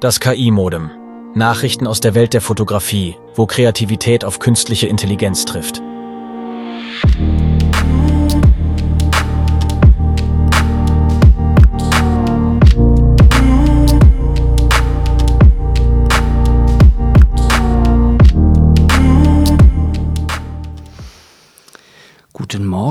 Das 0.00 0.18
KI-Modem. 0.18 0.90
Nachrichten 1.34 1.86
aus 1.86 2.00
der 2.00 2.14
Welt 2.14 2.34
der 2.34 2.40
Fotografie, 2.40 3.16
wo 3.36 3.46
Kreativität 3.46 4.24
auf 4.24 4.40
künstliche 4.40 4.88
Intelligenz 4.88 5.44
trifft. 5.44 5.80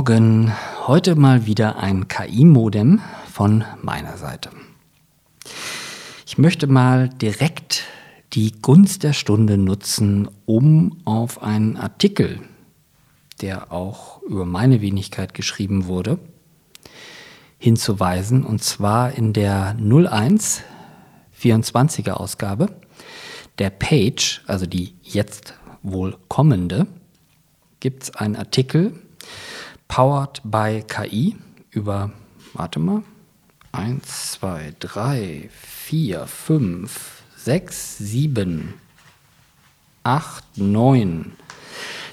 Morgen. 0.01 0.51
Heute 0.87 1.13
mal 1.13 1.45
wieder 1.45 1.77
ein 1.77 2.07
KI-Modem 2.07 3.01
von 3.31 3.63
meiner 3.83 4.17
Seite. 4.17 4.49
Ich 6.25 6.39
möchte 6.39 6.65
mal 6.65 7.07
direkt 7.07 7.83
die 8.33 8.51
Gunst 8.63 9.03
der 9.03 9.13
Stunde 9.13 9.59
nutzen, 9.59 10.27
um 10.47 10.97
auf 11.05 11.43
einen 11.43 11.77
Artikel, 11.77 12.39
der 13.41 13.71
auch 13.71 14.23
über 14.23 14.43
meine 14.45 14.81
Wenigkeit 14.81 15.35
geschrieben 15.35 15.85
wurde, 15.85 16.17
hinzuweisen. 17.59 18.43
Und 18.43 18.63
zwar 18.63 19.11
in 19.11 19.33
der 19.33 19.75
01 19.79 20.63
24er 21.39 22.13
Ausgabe 22.13 22.69
der 23.59 23.69
Page, 23.69 24.41
also 24.47 24.65
die 24.65 24.95
jetzt 25.03 25.53
wohl 25.83 26.17
kommende, 26.27 26.87
gibt 27.79 28.01
es 28.01 28.15
einen 28.15 28.35
Artikel, 28.35 28.93
Powered 29.91 30.39
by 30.45 30.81
KI, 30.87 31.35
über, 31.69 32.13
warte 32.53 32.79
mal, 32.79 33.03
1, 33.73 34.31
2, 34.31 34.75
3, 34.79 35.49
4, 35.51 36.27
5, 36.27 37.23
6, 37.35 37.97
7, 37.97 38.73
8, 40.03 40.57
9, 40.57 41.33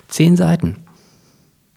10 0.08 0.36
Seiten. 0.36 0.84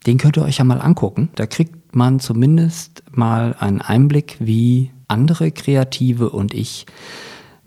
Den 0.07 0.17
könnt 0.17 0.37
ihr 0.37 0.43
euch 0.43 0.57
ja 0.57 0.63
mal 0.63 0.81
angucken. 0.81 1.29
Da 1.35 1.45
kriegt 1.45 1.95
man 1.95 2.19
zumindest 2.19 3.03
mal 3.11 3.55
einen 3.59 3.81
Einblick, 3.81 4.37
wie 4.39 4.89
andere 5.07 5.51
Kreative 5.51 6.31
und 6.31 6.55
ich 6.55 6.87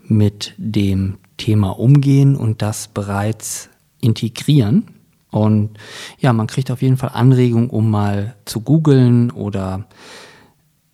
mit 0.03 0.55
dem 0.57 1.19
Thema 1.37 1.79
umgehen 1.79 2.35
und 2.35 2.63
das 2.63 2.89
bereits 2.89 3.69
integrieren. 4.01 4.94
Und 5.35 5.71
ja, 6.21 6.33
man 6.33 6.47
kriegt 6.47 6.71
auf 6.71 6.81
jeden 6.81 6.97
Fall 6.97 7.11
Anregungen, 7.13 7.69
um 7.69 7.91
mal 7.91 8.37
zu 8.45 8.61
googeln 8.61 9.33
oder 9.33 9.87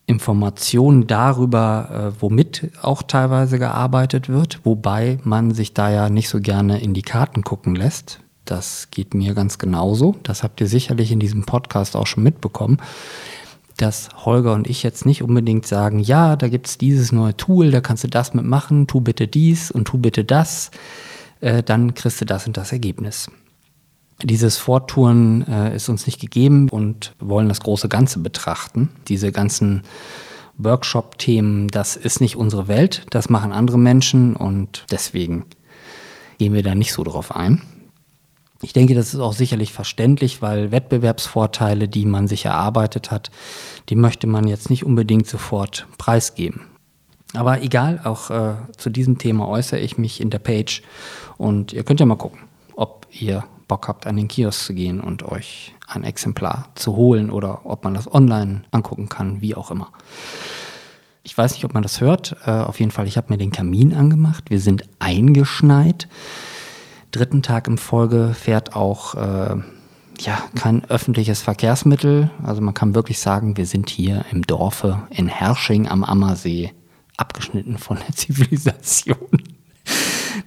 Informationen 0.07 1.07
darüber, 1.07 2.15
äh, 2.17 2.23
womit 2.23 2.71
auch 2.81 3.03
teilweise 3.03 3.59
gearbeitet 3.59 4.31
wird, 4.31 4.61
wobei 4.65 5.19
man 5.25 5.53
sich 5.53 5.75
da 5.75 5.91
ja 5.91 6.09
nicht 6.09 6.31
so 6.31 6.41
gerne 6.41 6.81
in 6.81 6.95
die 6.95 7.03
Karten 7.03 7.43
gucken 7.45 7.75
lässt. 7.75 8.21
Das 8.47 8.89
geht 8.91 9.13
mir 9.13 9.35
ganz 9.35 9.59
genauso. 9.59 10.17
Das 10.23 10.43
habt 10.43 10.63
ihr 10.63 10.69
sicherlich 10.69 11.13
in 11.13 11.21
diesem 11.21 11.45
Podcast 11.45 11.95
auch 11.95 12.07
schon 12.07 12.23
mitbekommen, 12.23 12.79
dass 13.77 14.09
Holger 14.25 14.55
und 14.55 14.71
ich 14.71 14.83
jetzt 14.83 15.05
nicht 15.05 15.23
unbedingt 15.23 15.67
sagen, 15.67 15.99
ja, 15.99 16.35
da 16.37 16.49
gibt 16.49 16.67
es 16.67 16.79
dieses 16.79 17.13
neue 17.13 17.37
Tool, 17.37 17.71
da 17.71 17.83
kannst 17.83 18.05
du 18.05 18.09
das 18.09 18.33
mitmachen, 18.33 18.87
tu 18.87 19.03
bitte 19.03 19.29
dies 19.29 19.71
und 19.71 19.85
tu 19.85 19.99
bitte 19.99 20.25
das, 20.25 20.71
äh, 21.43 21.63
dann 21.63 21.93
kriegst 21.93 22.23
du 22.23 22.25
das 22.25 22.47
und 22.47 22.57
das 22.57 22.73
Ergebnis. 22.73 23.29
Dieses 24.23 24.59
Vortouren 24.59 25.47
äh, 25.49 25.75
ist 25.75 25.89
uns 25.89 26.07
nicht 26.07 26.21
gegeben 26.21 26.69
und 26.69 27.15
wollen 27.19 27.49
das 27.49 27.61
große 27.61 27.89
Ganze 27.89 28.19
betrachten. 28.19 28.91
Diese 29.09 29.33
ganzen 29.33 29.83
Workshop-Themen, 30.59 31.69
das 31.69 31.97
ist 31.97 32.21
nicht 32.21 32.37
unsere 32.37 32.69
Welt, 32.69 33.07
das 33.11 33.31
machen 33.31 33.53
andere 33.53 33.79
Menschen 33.79 34.37
und 34.37 34.84
deswegen 34.91 35.47
gehen 36.39 36.53
wir 36.53 36.62
da 36.62 36.75
nicht 36.75 36.93
so 36.93 37.03
drauf 37.03 37.34
ein. 37.34 37.62
Ich 38.62 38.75
denke, 38.75 38.94
das 38.94 39.15
ist 39.15 39.21
auch 39.21 39.33
sicherlich 39.33 39.72
verständlich, 39.72 40.43
weil 40.43 40.71
Wettbewerbsvorteile, 40.71 41.89
die 41.89 42.05
man 42.05 42.28
sich 42.28 42.44
erarbeitet 42.44 43.11
hat, 43.11 43.31
die 43.89 43.97
möchte 43.97 44.27
man 44.27 44.47
jetzt 44.47 44.69
nicht 44.69 44.84
unbedingt 44.84 45.27
sofort 45.27 45.87
preisgeben. 45.97 46.62
Aber 47.33 47.62
egal, 47.62 48.00
auch 48.05 48.31
äh, 48.31 48.55
zu 48.77 48.91
diesem 48.91 49.17
Thema 49.17 49.49
äußere 49.49 49.81
ich 49.81 49.97
mich 49.97 50.21
in 50.21 50.28
der 50.28 50.41
Page 50.41 50.83
und 51.39 51.73
ihr 51.73 51.84
könnt 51.84 52.00
ja 52.00 52.06
mal 52.06 52.17
gucken, 52.17 52.41
ob 52.77 53.06
ihr 53.11 53.44
Bock 53.70 53.86
habt, 53.86 54.08
an 54.08 54.16
den 54.16 54.26
Kiosk 54.26 54.66
zu 54.66 54.75
gehen 54.75 55.00
und 55.00 55.22
euch 55.22 55.75
ein 55.86 56.03
Exemplar 56.03 56.70
zu 56.75 56.97
holen 56.97 57.31
oder 57.31 57.64
ob 57.64 57.84
man 57.84 57.94
das 57.94 58.12
online 58.12 58.62
angucken 58.72 59.08
kann, 59.08 59.41
wie 59.41 59.54
auch 59.54 59.70
immer. 59.70 59.92
Ich 61.22 61.38
weiß 61.38 61.53
nicht, 61.53 61.64
ob 61.64 61.72
man 61.72 61.84
das 61.84 62.00
hört. 62.00 62.36
Äh, 62.47 62.50
auf 62.50 62.81
jeden 62.81 62.91
Fall, 62.91 63.06
ich 63.06 63.16
habe 63.16 63.28
mir 63.32 63.38
den 63.38 63.53
Kamin 63.53 63.94
angemacht. 63.94 64.50
Wir 64.50 64.58
sind 64.58 64.82
eingeschneit. 64.98 66.08
Dritten 67.12 67.42
Tag 67.42 67.69
im 67.69 67.78
Folge 67.78 68.34
fährt 68.34 68.75
auch 68.75 69.14
äh, 69.14 69.56
ja, 70.19 70.42
kein 70.56 70.84
öffentliches 70.87 71.41
Verkehrsmittel. 71.41 72.28
Also 72.42 72.62
man 72.62 72.75
kann 72.75 72.97
wirklich 72.97 73.20
sagen, 73.20 73.56
wir 73.56 73.66
sind 73.66 73.88
hier 73.88 74.25
im 74.32 74.42
Dorfe 74.42 75.06
in 75.10 75.28
Hersching 75.28 75.87
am 75.87 76.02
Ammersee, 76.02 76.72
abgeschnitten 77.16 77.78
von 77.78 77.98
der 77.98 78.14
Zivilisation. 78.16 79.28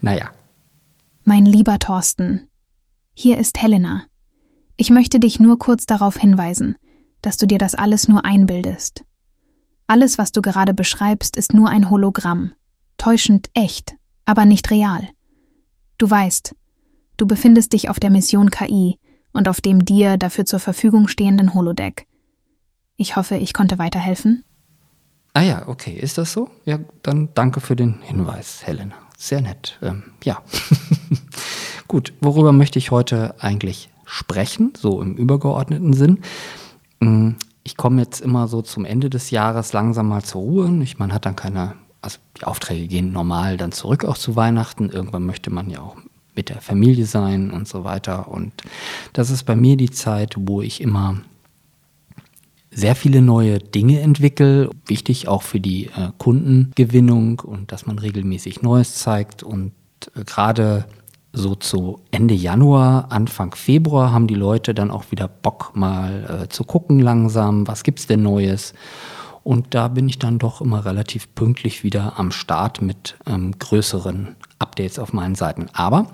naja. 0.01 0.31
Mein 1.23 1.45
lieber 1.45 1.79
Thorsten, 1.79 2.49
hier 3.13 3.37
ist 3.37 3.61
Helena. 3.61 4.05
Ich 4.75 4.89
möchte 4.89 5.19
dich 5.19 5.39
nur 5.39 5.59
kurz 5.59 5.85
darauf 5.85 6.17
hinweisen, 6.17 6.75
dass 7.21 7.37
du 7.37 7.45
dir 7.45 7.57
das 7.57 7.75
alles 7.75 8.07
nur 8.07 8.25
einbildest. 8.25 9.03
Alles, 9.87 10.17
was 10.17 10.31
du 10.31 10.41
gerade 10.41 10.73
beschreibst, 10.73 11.37
ist 11.37 11.53
nur 11.53 11.69
ein 11.69 11.89
Hologramm, 11.89 12.53
täuschend 12.97 13.49
echt, 13.53 13.95
aber 14.25 14.45
nicht 14.45 14.71
real. 14.71 15.07
Du 15.97 16.09
weißt, 16.09 16.55
du 17.17 17.27
befindest 17.27 17.73
dich 17.73 17.89
auf 17.89 17.99
der 17.99 18.09
Mission 18.09 18.49
KI 18.49 18.99
und 19.31 19.47
auf 19.47 19.61
dem 19.61 19.85
dir 19.85 20.17
dafür 20.17 20.45
zur 20.45 20.59
Verfügung 20.59 21.07
stehenden 21.07 21.53
Holodeck. 21.53 22.07
Ich 22.97 23.15
hoffe, 23.15 23.35
ich 23.35 23.53
konnte 23.53 23.77
weiterhelfen. 23.77 24.43
Ah 25.33 25.41
ja, 25.41 25.67
okay, 25.67 25.93
ist 25.93 26.17
das 26.17 26.33
so? 26.33 26.49
Ja, 26.65 26.79
dann 27.01 27.29
danke 27.33 27.59
für 27.59 27.75
den 27.75 28.01
Hinweis, 28.01 28.65
Helena. 28.65 28.95
Sehr 29.17 29.41
nett. 29.41 29.79
Ähm, 29.81 30.03
ja. 30.23 30.41
Gut, 31.93 32.11
worüber 32.21 32.53
möchte 32.53 32.79
ich 32.79 32.89
heute 32.89 33.35
eigentlich 33.39 33.87
sprechen, 34.03 34.73
so 34.75 34.99
im 34.99 35.15
übergeordneten 35.15 35.93
Sinn? 35.93 36.21
Mm, 36.99 37.33
ich 37.63 37.77
komme 37.77 38.01
jetzt 38.01 38.19
immer 38.19 38.47
so 38.47 38.63
zum 38.63 38.83
Ende 38.83 39.11
des 39.11 39.29
Jahres 39.29 39.73
langsam 39.73 40.07
mal 40.07 40.23
zur 40.23 40.41
Ruhe. 40.41 40.81
Ich, 40.81 40.97
man 40.97 41.13
hat 41.13 41.27
dann 41.27 41.35
keine, 41.35 41.75
also 42.01 42.17
die 42.39 42.45
Aufträge 42.45 42.87
gehen 42.87 43.11
normal 43.11 43.57
dann 43.57 43.71
zurück 43.71 44.05
auch 44.05 44.17
zu 44.17 44.35
Weihnachten. 44.35 44.89
Irgendwann 44.89 45.27
möchte 45.27 45.51
man 45.51 45.69
ja 45.69 45.81
auch 45.81 45.95
mit 46.33 46.49
der 46.49 46.61
Familie 46.61 47.05
sein 47.05 47.51
und 47.51 47.67
so 47.67 47.83
weiter. 47.83 48.27
Und 48.27 48.53
das 49.13 49.29
ist 49.29 49.43
bei 49.43 49.55
mir 49.55 49.77
die 49.77 49.91
Zeit, 49.91 50.33
wo 50.35 50.63
ich 50.63 50.81
immer 50.81 51.21
sehr 52.71 52.95
viele 52.95 53.21
neue 53.21 53.59
Dinge 53.59 53.99
entwickle. 54.01 54.71
Wichtig 54.87 55.27
auch 55.27 55.43
für 55.43 55.59
die 55.59 55.89
äh, 55.95 56.09
Kundengewinnung 56.17 57.41
und 57.41 57.71
dass 57.71 57.85
man 57.85 57.99
regelmäßig 57.99 58.63
Neues 58.63 58.95
zeigt. 58.95 59.43
Und 59.43 59.73
äh, 60.15 60.23
gerade 60.23 60.85
so 61.33 61.55
zu 61.55 61.99
Ende 62.11 62.35
Januar, 62.35 63.11
Anfang 63.11 63.55
Februar 63.55 64.11
haben 64.11 64.27
die 64.27 64.35
Leute 64.35 64.75
dann 64.75 64.91
auch 64.91 65.05
wieder 65.09 65.27
Bock 65.27 65.71
mal 65.73 66.43
äh, 66.43 66.49
zu 66.49 66.63
gucken 66.63 66.99
langsam, 66.99 67.67
was 67.67 67.83
gibt's 67.83 68.05
denn 68.05 68.21
Neues? 68.21 68.73
Und 69.43 69.73
da 69.73 69.89
bin 69.89 70.07
ich 70.07 70.19
dann 70.19 70.39
doch 70.39 70.61
immer 70.61 70.85
relativ 70.85 71.33
pünktlich 71.35 71.83
wieder 71.83 72.17
am 72.17 72.31
Start 72.31 72.81
mit 72.81 73.17
ähm, 73.25 73.57
größeren 73.57 74.35
Updates 74.59 74.99
auf 74.99 75.11
meinen 75.11 75.35
Seiten. 75.35 75.67
Aber 75.73 76.07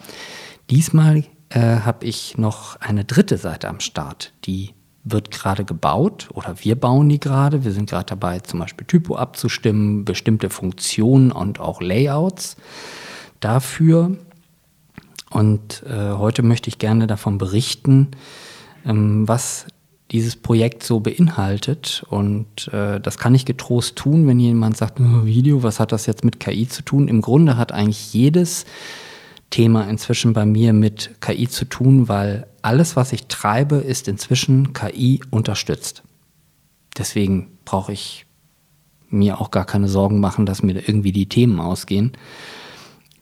diesmal 0.69 1.25
äh, 1.49 1.59
habe 1.59 2.05
ich 2.05 2.37
noch 2.37 2.77
eine 2.77 3.03
dritte 3.03 3.37
Seite 3.37 3.67
am 3.67 3.81
Start, 3.81 4.33
die 4.45 4.73
wird 5.03 5.31
gerade 5.31 5.65
gebaut 5.65 6.29
oder 6.33 6.55
wir 6.59 6.75
bauen 6.75 7.09
die 7.09 7.19
gerade. 7.19 7.63
Wir 7.63 7.71
sind 7.71 7.89
gerade 7.89 8.05
dabei, 8.05 8.39
zum 8.39 8.59
Beispiel 8.59 8.87
Typo 8.87 9.15
abzustimmen, 9.15 10.05
bestimmte 10.05 10.49
Funktionen 10.49 11.31
und 11.31 11.59
auch 11.59 11.81
Layouts 11.81 12.55
dafür. 13.39 14.17
Und 15.29 15.83
äh, 15.87 16.13
heute 16.13 16.41
möchte 16.43 16.69
ich 16.69 16.79
gerne 16.79 17.07
davon 17.07 17.37
berichten, 17.37 18.09
ähm, 18.85 19.27
was 19.27 19.67
dieses 20.11 20.35
Projekt 20.35 20.83
so 20.83 20.99
beinhaltet. 20.99 22.03
Und 22.09 22.67
äh, 22.73 22.99
das 22.99 23.17
kann 23.17 23.35
ich 23.35 23.45
getrost 23.45 23.95
tun, 23.95 24.27
wenn 24.27 24.39
jemand 24.39 24.77
sagt, 24.77 24.99
oh, 24.99 25.25
Video, 25.25 25.61
was 25.61 25.79
hat 25.79 25.91
das 25.91 26.07
jetzt 26.07 26.25
mit 26.25 26.39
KI 26.39 26.67
zu 26.67 26.81
tun? 26.81 27.07
Im 27.07 27.21
Grunde 27.21 27.57
hat 27.57 27.71
eigentlich 27.71 28.13
jedes 28.13 28.65
Thema 29.51 29.87
inzwischen 29.87 30.33
bei 30.33 30.45
mir 30.45 30.73
mit 30.73 31.21
KI 31.21 31.47
zu 31.47 31.65
tun, 31.65 32.07
weil 32.07 32.47
alles, 32.61 32.95
was 32.95 33.13
ich 33.13 33.27
treibe, 33.27 33.77
ist 33.77 34.07
inzwischen 34.07 34.73
KI 34.73 35.21
unterstützt. 35.29 36.03
Deswegen 36.97 37.57
brauche 37.65 37.93
ich 37.93 38.25
mir 39.09 39.39
auch 39.39 39.51
gar 39.51 39.65
keine 39.65 39.87
Sorgen 39.87 40.19
machen, 40.19 40.45
dass 40.45 40.63
mir 40.63 40.87
irgendwie 40.87 41.11
die 41.11 41.29
Themen 41.29 41.59
ausgehen 41.59 42.13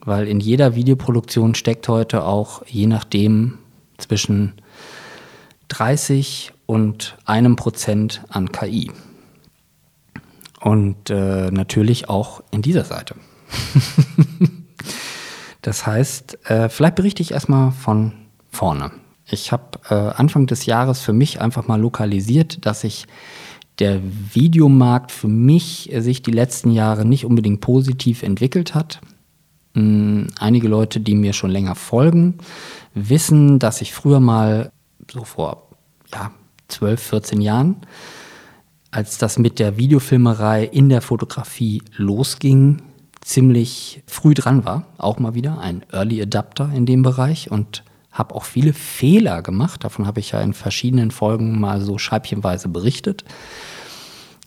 weil 0.08 0.30
in 0.30 0.40
jeder 0.40 0.74
Videoproduktion 0.74 1.54
steckt 1.54 1.90
heute 1.90 2.24
auch 2.24 2.64
je 2.66 2.88
nachdem 2.88 3.58
zwischen 3.98 4.54
30 5.68 6.54
und 6.66 7.18
einem 7.26 7.58
Prozent 7.58 8.24
an 8.30 8.54
KI. 8.54 8.90
Und 10.62 11.10
äh, 11.10 11.52
natürlich 11.52 12.08
auch 12.08 12.42
in 12.52 12.62
dieser 12.62 12.86
Seite. 12.86 13.16
das 15.62 15.86
heißt, 15.86 16.50
äh, 16.50 16.70
vielleicht 16.70 16.96
berichte 16.96 17.22
ich 17.22 17.32
erstmal 17.32 17.72
von 17.72 18.14
vorne. 18.50 18.92
Ich 19.30 19.52
habe 19.52 19.80
äh, 19.90 19.94
Anfang 19.94 20.48
des 20.48 20.66
Jahres 20.66 21.02
für 21.02 21.14
mich 21.14 21.42
einfach 21.42 21.68
mal 21.68 21.82
lokalisiert, 21.82 22.66
dass 22.66 22.82
sich 22.82 23.08
der 23.80 24.00
Videomarkt 24.34 25.12
für 25.12 25.28
mich 25.28 25.92
sich 25.98 26.22
die 26.22 26.32
letzten 26.32 26.72
Jahre 26.72 27.04
nicht 27.04 27.26
unbedingt 27.26 27.60
positiv 27.60 28.24
entwickelt 28.24 28.74
hat. 28.74 29.02
Ähm, 29.78 30.28
einige 30.40 30.68
Leute, 30.68 31.00
die 31.00 31.16
mir 31.16 31.34
schon 31.34 31.52
länger 31.52 31.76
folgen, 31.76 32.40
wissen, 32.94 33.60
dass 33.60 33.82
ich 33.82 33.94
früher 33.94 34.20
mal 34.20 34.72
so 35.12 35.24
vor 35.24 35.70
ja, 36.12 36.32
12, 36.68 37.02
14 37.02 37.42
Jahren, 37.42 37.78
als 38.92 39.18
das 39.18 39.38
mit 39.38 39.60
der 39.60 39.78
Videofilmerei 39.78 40.64
in 40.64 40.90
der 40.90 41.02
Fotografie 41.02 41.84
losging, 41.96 42.82
ziemlich 43.22 44.04
früh 44.08 44.34
dran 44.34 44.66
war. 44.66 44.88
Auch 44.98 45.20
mal 45.20 45.36
wieder 45.36 45.60
ein 45.60 45.84
Early 45.92 46.22
Adapter 46.22 46.72
in 46.74 46.86
dem 46.86 47.04
Bereich 47.04 47.52
und 47.52 47.84
habe 48.12 48.34
auch 48.34 48.46
viele 48.46 48.74
Fehler 48.74 49.42
gemacht. 49.42 49.84
Davon 49.84 50.08
habe 50.08 50.20
ich 50.20 50.32
ja 50.32 50.42
in 50.42 50.54
verschiedenen 50.54 51.12
Folgen 51.12 51.60
mal 51.60 51.82
so 51.82 51.98
scheibchenweise 51.98 52.70
berichtet. 52.70 53.26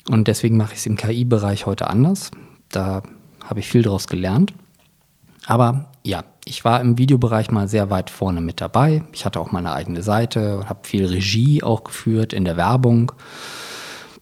Und 0.08 0.28
deswegen 0.28 0.56
mache 0.56 0.72
ich 0.72 0.80
es 0.80 0.86
im 0.86 0.96
KI-Bereich 0.96 1.66
heute 1.66 1.88
anders. 1.88 2.30
Da 2.70 3.02
habe 3.44 3.60
ich 3.60 3.68
viel 3.68 3.82
daraus 3.82 4.08
gelernt. 4.08 4.54
Aber 5.46 5.90
ja, 6.02 6.24
ich 6.44 6.64
war 6.64 6.80
im 6.80 6.98
Videobereich 6.98 7.50
mal 7.50 7.68
sehr 7.68 7.90
weit 7.90 8.10
vorne 8.10 8.40
mit 8.40 8.60
dabei. 8.60 9.02
Ich 9.12 9.24
hatte 9.24 9.40
auch 9.40 9.52
meine 9.52 9.72
eigene 9.72 10.02
Seite 10.02 10.64
habe 10.68 10.80
viel 10.82 11.06
Regie 11.06 11.62
auch 11.62 11.84
geführt 11.84 12.32
in 12.32 12.44
der 12.44 12.56
Werbung. 12.56 13.12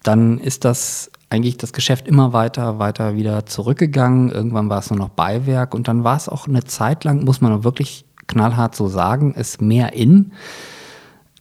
Dann 0.03 0.39
ist 0.39 0.65
das 0.65 1.11
eigentlich 1.31 1.59
das 1.59 1.73
Geschäft 1.73 2.09
immer 2.09 2.33
weiter, 2.33 2.79
weiter 2.79 3.15
wieder 3.15 3.47
zurückgegangen. 3.47 4.31
Irgendwann 4.31 4.71
war 4.71 4.79
es 4.79 4.91
nur 4.91 4.99
noch 4.99 5.11
Beiwerk 5.11 5.75
und 5.75 5.89
dann 5.89 6.05
war 6.05 6.17
es 6.17 6.29
auch 6.29 6.49
eine 6.49 6.65
Zeit 6.65 7.05
lang, 7.05 7.25
muss 7.25 7.41
man 7.41 7.65
wirklich 7.65 8.05
knallhart 8.27 8.75
so 8.75 8.89
sagen, 8.89 9.35
ist 9.35 9.61
mehr 9.61 9.93
in, 9.95 10.33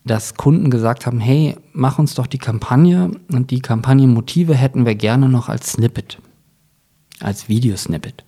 dass 0.03 0.35
Kunden 0.35 0.69
gesagt 0.69 1.05
haben, 1.05 1.19
hey, 1.19 1.55
mach 1.73 1.99
uns 1.99 2.15
doch 2.15 2.27
die 2.27 2.37
Kampagne 2.37 3.11
und 3.31 3.51
die 3.51 3.59
Kampagnenmotive 3.59 4.55
hätten 4.55 4.85
wir 4.85 4.95
gerne 4.95 5.29
noch 5.29 5.49
als 5.49 5.73
Snippet, 5.73 6.19
als 7.19 7.49
Videosnippet. 7.49 8.26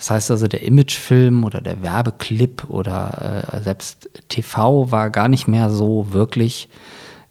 Das 0.00 0.10
heißt 0.10 0.30
also, 0.30 0.48
der 0.48 0.62
Imagefilm 0.62 1.44
oder 1.44 1.60
der 1.60 1.82
Werbeclip 1.82 2.64
oder 2.70 3.44
äh, 3.52 3.60
selbst 3.60 4.08
TV 4.30 4.90
war 4.90 5.10
gar 5.10 5.28
nicht 5.28 5.46
mehr 5.46 5.68
so 5.68 6.14
wirklich 6.14 6.70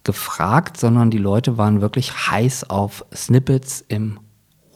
gefragt, 0.03 0.77
sondern 0.77 1.09
die 1.09 1.17
Leute 1.17 1.57
waren 1.57 1.81
wirklich 1.81 2.11
heiß 2.29 2.69
auf 2.69 3.03
Snippets 3.11 3.83
im 3.87 4.19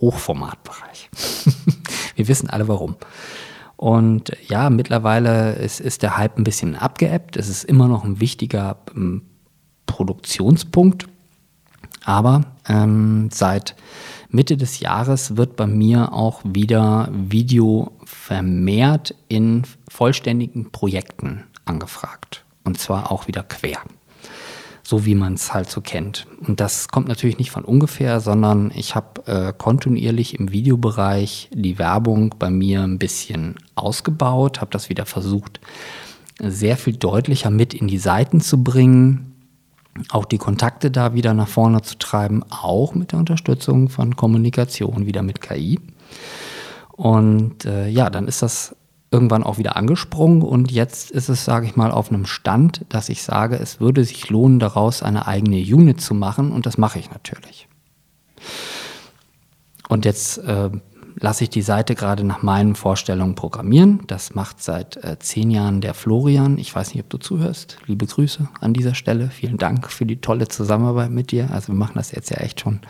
Hochformatbereich. 0.01 1.12
Wir 2.16 2.28
wissen 2.28 2.50
alle 2.50 2.68
warum. 2.68 2.95
Und 3.75 4.31
ja, 4.48 4.72
mittlerweile 4.72 5.54
ist, 5.54 5.80
ist 5.80 6.01
der 6.01 6.18
Hype 6.18 6.40
ein 6.40 6.44
bisschen 6.44 6.75
abgeebbt. 6.75 7.38
Es 7.38 7.48
ist 7.48 7.63
immer 7.63 7.88
noch 7.88 8.04
ein 8.04 8.19
wichtiger 8.19 8.78
ähm, 8.95 9.22
Produktionspunkt. 9.86 11.06
Aber 12.06 12.42
ähm, 12.68 13.30
seit 13.31 13.75
Mitte 14.33 14.57
des 14.57 14.80
Jahres 14.80 15.38
wird 15.38 15.56
bei 15.56 15.68
mir 15.68 16.12
auch 16.12 16.41
wieder 16.44 17.07
Video 17.13 17.91
vermehrt 18.03 19.15
in 19.27 19.62
vollständigen 19.88 20.71
Projekten 20.71 21.44
angefragt. 21.65 22.44
Und 22.63 22.80
zwar 22.80 23.12
auch 23.12 23.27
wieder 23.27 23.44
quer 23.44 23.80
so 24.85 25.06
wie 25.06 25.15
man 25.15 25.33
es 25.35 25.53
halt 25.53 25.69
so 25.69 25.80
kennt. 25.80 26.27
Und 26.45 26.59
das 26.59 26.89
kommt 26.89 27.07
natürlich 27.07 27.38
nicht 27.38 27.51
von 27.51 27.63
ungefähr, 27.63 28.19
sondern 28.19 28.69
ich 28.75 28.95
habe 28.95 29.25
äh, 29.27 29.53
kontinuierlich 29.57 30.38
im 30.38 30.51
Videobereich 30.51 31.50
die 31.53 31.80
Werbung 31.80 32.35
bei 32.38 32.50
mir 32.50 32.81
ein 32.81 33.00
bisschen 33.00 33.56
ausgebaut, 33.75 34.59
habe 34.59 34.71
das 34.71 34.89
wieder 34.89 35.06
versucht, 35.06 35.62
sehr 36.39 36.75
viel 36.75 36.97
deutlicher 36.97 37.50
mit 37.50 37.74
in 37.74 37.88
die 37.88 37.97
Seiten 37.97 38.41
zu 38.41 38.62
bringen, 38.62 39.32
auch 40.10 40.25
die 40.25 40.38
Kontakte 40.38 40.92
da 40.92 41.13
wieder 41.13 41.34
nach 41.34 41.48
vorne 41.48 41.81
zu 41.81 41.98
treiben, 41.98 42.44
auch 42.50 42.95
mit 42.95 43.12
der 43.12 43.19
Unterstützung 43.19 43.90
von 43.90 44.16
Kommunikation, 44.16 45.06
wieder 45.06 45.22
mit 45.22 45.42
KI. 45.42 45.80
Und 46.92 47.66
äh, 47.66 47.88
ja, 47.88 48.10
dann 48.10 48.28
ist 48.28 48.42
das 48.42 48.75
irgendwann 49.12 49.44
auch 49.44 49.60
wieder 49.60 49.75
angesprungen 49.75 50.42
und 50.42 50.72
jetzt 50.72 51.12
ist 51.12 51.30
es, 51.30 51.45
sage 51.45 51.68
ich 51.68 51.75
mal, 51.75 51.92
auf 51.92 52.10
einem 52.10 52.25
Stand, 52.25 52.84
dass 52.90 53.10
ich 53.10 53.22
sage, 53.22 53.57
es 53.57 53.80
würde 53.80 54.04
sich 54.04 54.30
lohnen, 54.30 54.60
daraus 54.60 55.04
eine 55.04 55.28
eigene 55.28 55.57
Unit 55.57 56.01
zu 56.01 56.16
machen 56.16 56.51
und 56.51 56.66
das 56.66 56.80
mache 56.80 56.98
ich 56.98 57.12
natürlich. 57.12 57.68
Und 59.88 60.06
jetzt 60.06 60.40
äh, 60.40 60.72
lasse 61.15 61.45
ich 61.45 61.50
die 61.50 61.62
Seite 61.62 61.95
gerade 61.95 62.24
nach 62.24 62.42
meinen 62.42 62.75
Vorstellungen 62.75 63.36
programmieren. 63.36 64.01
Das 64.07 64.36
macht 64.36 64.62
seit 64.62 64.98
äh, 64.98 65.18
zehn 65.19 65.51
Jahren 65.51 65.81
der 65.81 65.94
Florian. 65.94 66.57
Ich 66.57 66.74
weiß 66.74 66.94
nicht, 66.94 67.04
ob 67.04 67.10
du 67.10 67.18
zuhörst. 67.18 67.77
Liebe 67.86 68.06
Grüße 68.06 68.48
an 68.60 68.74
dieser 68.74 68.95
Stelle. 68.95 69.30
Vielen 69.30 69.57
Dank 69.57 69.92
für 69.92 70.06
die 70.06 70.21
tolle 70.21 70.48
Zusammenarbeit 70.48 71.12
mit 71.12 71.31
dir. 71.31 71.50
Also 71.51 71.69
wir 71.69 71.75
machen 71.75 71.95
das 71.95 72.12
jetzt 72.12 72.30
ja 72.30 72.38
echt 72.38 72.62
schon 72.62 72.81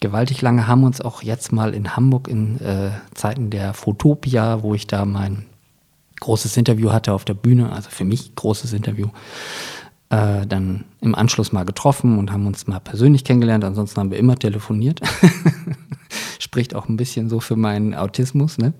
gewaltig 0.00 0.40
lange, 0.40 0.66
haben 0.66 0.84
uns 0.84 1.00
auch 1.00 1.22
jetzt 1.22 1.52
mal 1.52 1.74
in 1.74 1.94
Hamburg 1.94 2.26
in 2.26 2.58
äh, 2.60 2.90
Zeiten 3.14 3.50
der 3.50 3.74
Fotopia, 3.74 4.62
wo 4.62 4.74
ich 4.74 4.86
da 4.86 5.04
mein 5.04 5.44
großes 6.20 6.56
Interview 6.56 6.90
hatte 6.92 7.12
auf 7.12 7.24
der 7.24 7.34
Bühne, 7.34 7.72
also 7.72 7.90
für 7.90 8.04
mich 8.04 8.34
großes 8.34 8.72
Interview, 8.72 9.08
äh, 10.10 10.46
dann 10.46 10.84
im 11.00 11.14
Anschluss 11.14 11.52
mal 11.52 11.64
getroffen 11.64 12.18
und 12.18 12.32
haben 12.32 12.46
uns 12.46 12.66
mal 12.66 12.80
persönlich 12.80 13.24
kennengelernt. 13.24 13.64
Ansonsten 13.64 14.00
haben 14.00 14.10
wir 14.10 14.18
immer 14.18 14.36
telefoniert. 14.36 15.00
Spricht 16.38 16.74
auch 16.74 16.88
ein 16.88 16.96
bisschen 16.96 17.28
so 17.28 17.40
für 17.40 17.56
meinen 17.56 17.94
Autismus, 17.94 18.58
ne? 18.58 18.72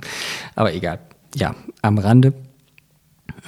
Aber 0.57 0.75
egal. 0.75 0.99
Ja, 1.35 1.55
am 1.83 1.99
Rande. 1.99 2.35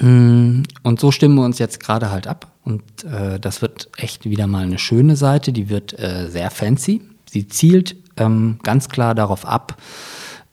Mm, 0.00 0.62
und 0.82 1.00
so 1.00 1.10
stimmen 1.10 1.34
wir 1.34 1.44
uns 1.44 1.58
jetzt 1.58 1.80
gerade 1.80 2.10
halt 2.10 2.26
ab. 2.26 2.52
Und 2.64 3.04
äh, 3.04 3.40
das 3.40 3.62
wird 3.62 3.88
echt 3.96 4.24
wieder 4.24 4.46
mal 4.46 4.64
eine 4.64 4.78
schöne 4.78 5.16
Seite. 5.16 5.52
Die 5.52 5.68
wird 5.68 5.98
äh, 5.98 6.28
sehr 6.30 6.50
fancy. 6.50 7.02
Sie 7.28 7.48
zielt 7.48 7.96
ähm, 8.16 8.58
ganz 8.62 8.88
klar 8.88 9.14
darauf 9.14 9.46
ab, 9.46 9.76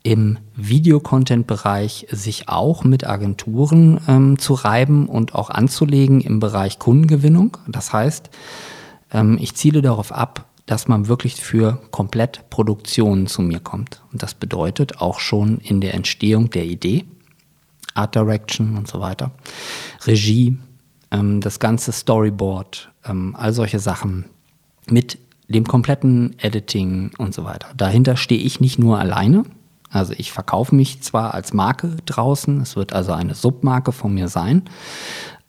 im 0.03 0.37
Videocontent-Bereich 0.55 2.07
sich 2.09 2.47
auch 2.47 2.83
mit 2.83 3.05
Agenturen 3.05 3.99
ähm, 4.07 4.39
zu 4.39 4.53
reiben 4.53 5.07
und 5.07 5.35
auch 5.35 5.49
anzulegen 5.49 6.21
im 6.21 6.39
Bereich 6.39 6.79
Kundengewinnung. 6.79 7.57
Das 7.67 7.91
heißt, 7.91 8.29
ähm, 9.11 9.37
ich 9.41 9.55
ziele 9.55 9.81
darauf 9.81 10.11
ab, 10.11 10.45
dass 10.65 10.87
man 10.87 11.07
wirklich 11.07 11.35
für 11.35 11.81
komplett 11.91 12.49
Produktionen 12.49 13.27
zu 13.27 13.41
mir 13.41 13.59
kommt. 13.59 14.01
Und 14.11 14.23
das 14.23 14.35
bedeutet 14.35 15.01
auch 15.01 15.19
schon 15.19 15.57
in 15.57 15.81
der 15.81 15.95
Entstehung 15.95 16.49
der 16.51 16.65
Idee, 16.65 17.05
Art 17.95 18.15
Direction 18.15 18.77
und 18.77 18.87
so 18.87 18.99
weiter, 18.99 19.31
Regie, 20.05 20.57
ähm, 21.11 21.41
das 21.41 21.59
ganze 21.59 21.91
Storyboard, 21.91 22.91
ähm, 23.05 23.35
all 23.37 23.51
solche 23.51 23.79
Sachen 23.79 24.25
mit 24.87 25.17
dem 25.47 25.65
kompletten 25.65 26.35
Editing 26.37 27.11
und 27.17 27.33
so 27.33 27.43
weiter. 27.43 27.69
Dahinter 27.75 28.15
stehe 28.15 28.41
ich 28.41 28.59
nicht 28.59 28.77
nur 28.77 28.99
alleine. 28.99 29.43
Also 29.89 30.13
ich 30.17 30.31
verkaufe 30.31 30.75
mich 30.75 31.01
zwar 31.01 31.33
als 31.33 31.53
Marke 31.53 31.97
draußen, 32.05 32.61
es 32.61 32.75
wird 32.75 32.93
also 32.93 33.11
eine 33.13 33.35
Submarke 33.35 33.91
von 33.91 34.13
mir 34.13 34.27
sein, 34.27 34.63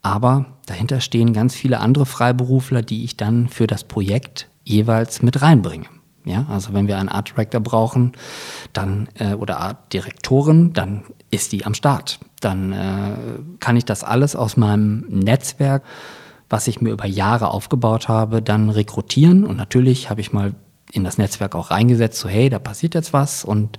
aber 0.02 0.46
dahinter 0.66 1.00
stehen 1.00 1.32
ganz 1.32 1.54
viele 1.54 1.80
andere 1.80 2.06
Freiberufler, 2.06 2.82
die 2.82 3.04
ich 3.04 3.16
dann 3.16 3.48
für 3.48 3.66
das 3.66 3.84
Projekt 3.84 4.48
jeweils 4.64 5.22
mit 5.22 5.42
reinbringe. 5.42 5.86
Ja, 6.24 6.46
also 6.50 6.74
wenn 6.74 6.86
wir 6.86 6.98
einen 6.98 7.08
Art 7.08 7.30
Director 7.30 7.60
brauchen, 7.60 8.12
dann 8.74 9.08
äh, 9.14 9.32
oder 9.34 9.58
Art 9.58 9.92
Direktorin, 9.92 10.74
dann 10.74 11.04
ist 11.30 11.52
die 11.52 11.64
am 11.64 11.72
Start. 11.72 12.20
Dann 12.40 12.72
äh, 12.72 13.16
kann 13.58 13.76
ich 13.76 13.86
das 13.86 14.04
alles 14.04 14.36
aus 14.36 14.56
meinem 14.56 15.06
Netzwerk 15.08 15.82
was 16.50 16.66
ich 16.66 16.80
mir 16.80 16.90
über 16.90 17.06
Jahre 17.06 17.52
aufgebaut 17.52 18.08
habe, 18.08 18.42
dann 18.42 18.68
rekrutieren. 18.68 19.46
Und 19.46 19.56
natürlich 19.56 20.10
habe 20.10 20.20
ich 20.20 20.32
mal 20.32 20.52
in 20.92 21.04
das 21.04 21.16
Netzwerk 21.16 21.54
auch 21.54 21.70
reingesetzt, 21.70 22.18
so 22.18 22.28
hey, 22.28 22.50
da 22.50 22.58
passiert 22.58 22.96
jetzt 22.96 23.12
was. 23.12 23.44
Und 23.44 23.78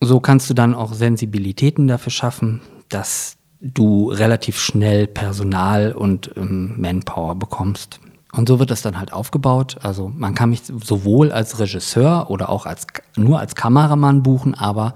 so 0.00 0.20
kannst 0.20 0.48
du 0.48 0.54
dann 0.54 0.74
auch 0.74 0.92
Sensibilitäten 0.92 1.88
dafür 1.88 2.12
schaffen, 2.12 2.60
dass 2.88 3.36
du 3.60 4.10
relativ 4.10 4.58
schnell 4.58 5.06
Personal 5.06 5.92
und 5.92 6.30
ähm, 6.36 6.74
Manpower 6.80 7.34
bekommst. 7.34 8.00
Und 8.32 8.48
so 8.48 8.58
wird 8.58 8.70
das 8.70 8.82
dann 8.82 8.98
halt 8.98 9.12
aufgebaut. 9.12 9.78
Also 9.82 10.12
man 10.14 10.34
kann 10.34 10.50
mich 10.50 10.62
sowohl 10.64 11.32
als 11.32 11.58
Regisseur 11.58 12.30
oder 12.30 12.50
auch 12.50 12.66
als, 12.66 12.86
nur 13.16 13.40
als 13.40 13.54
Kameramann 13.54 14.22
buchen, 14.22 14.54
aber 14.54 14.94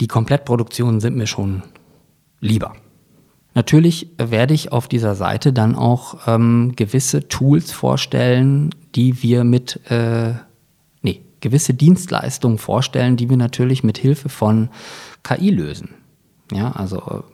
die 0.00 0.08
Komplettproduktionen 0.08 1.00
sind 1.00 1.16
mir 1.16 1.28
schon 1.28 1.62
lieber. 2.40 2.74
Natürlich 3.54 4.10
werde 4.18 4.54
ich 4.54 4.72
auf 4.72 4.88
dieser 4.88 5.14
Seite 5.14 5.52
dann 5.52 5.76
auch 5.76 6.26
ähm, 6.26 6.72
gewisse 6.74 7.28
Tools 7.28 7.70
vorstellen, 7.70 8.70
die 8.94 9.22
wir 9.22 9.44
mit, 9.44 9.78
äh, 9.90 10.32
gewisse 11.42 11.74
Dienstleistungen 11.74 12.56
vorstellen, 12.56 13.18
die 13.18 13.28
wir 13.28 13.36
natürlich 13.36 13.84
mit 13.84 13.98
Hilfe 13.98 14.30
von 14.30 14.70
KI 15.22 15.50
lösen. 15.50 15.90
Ja, 16.50 16.72
also 16.72 17.24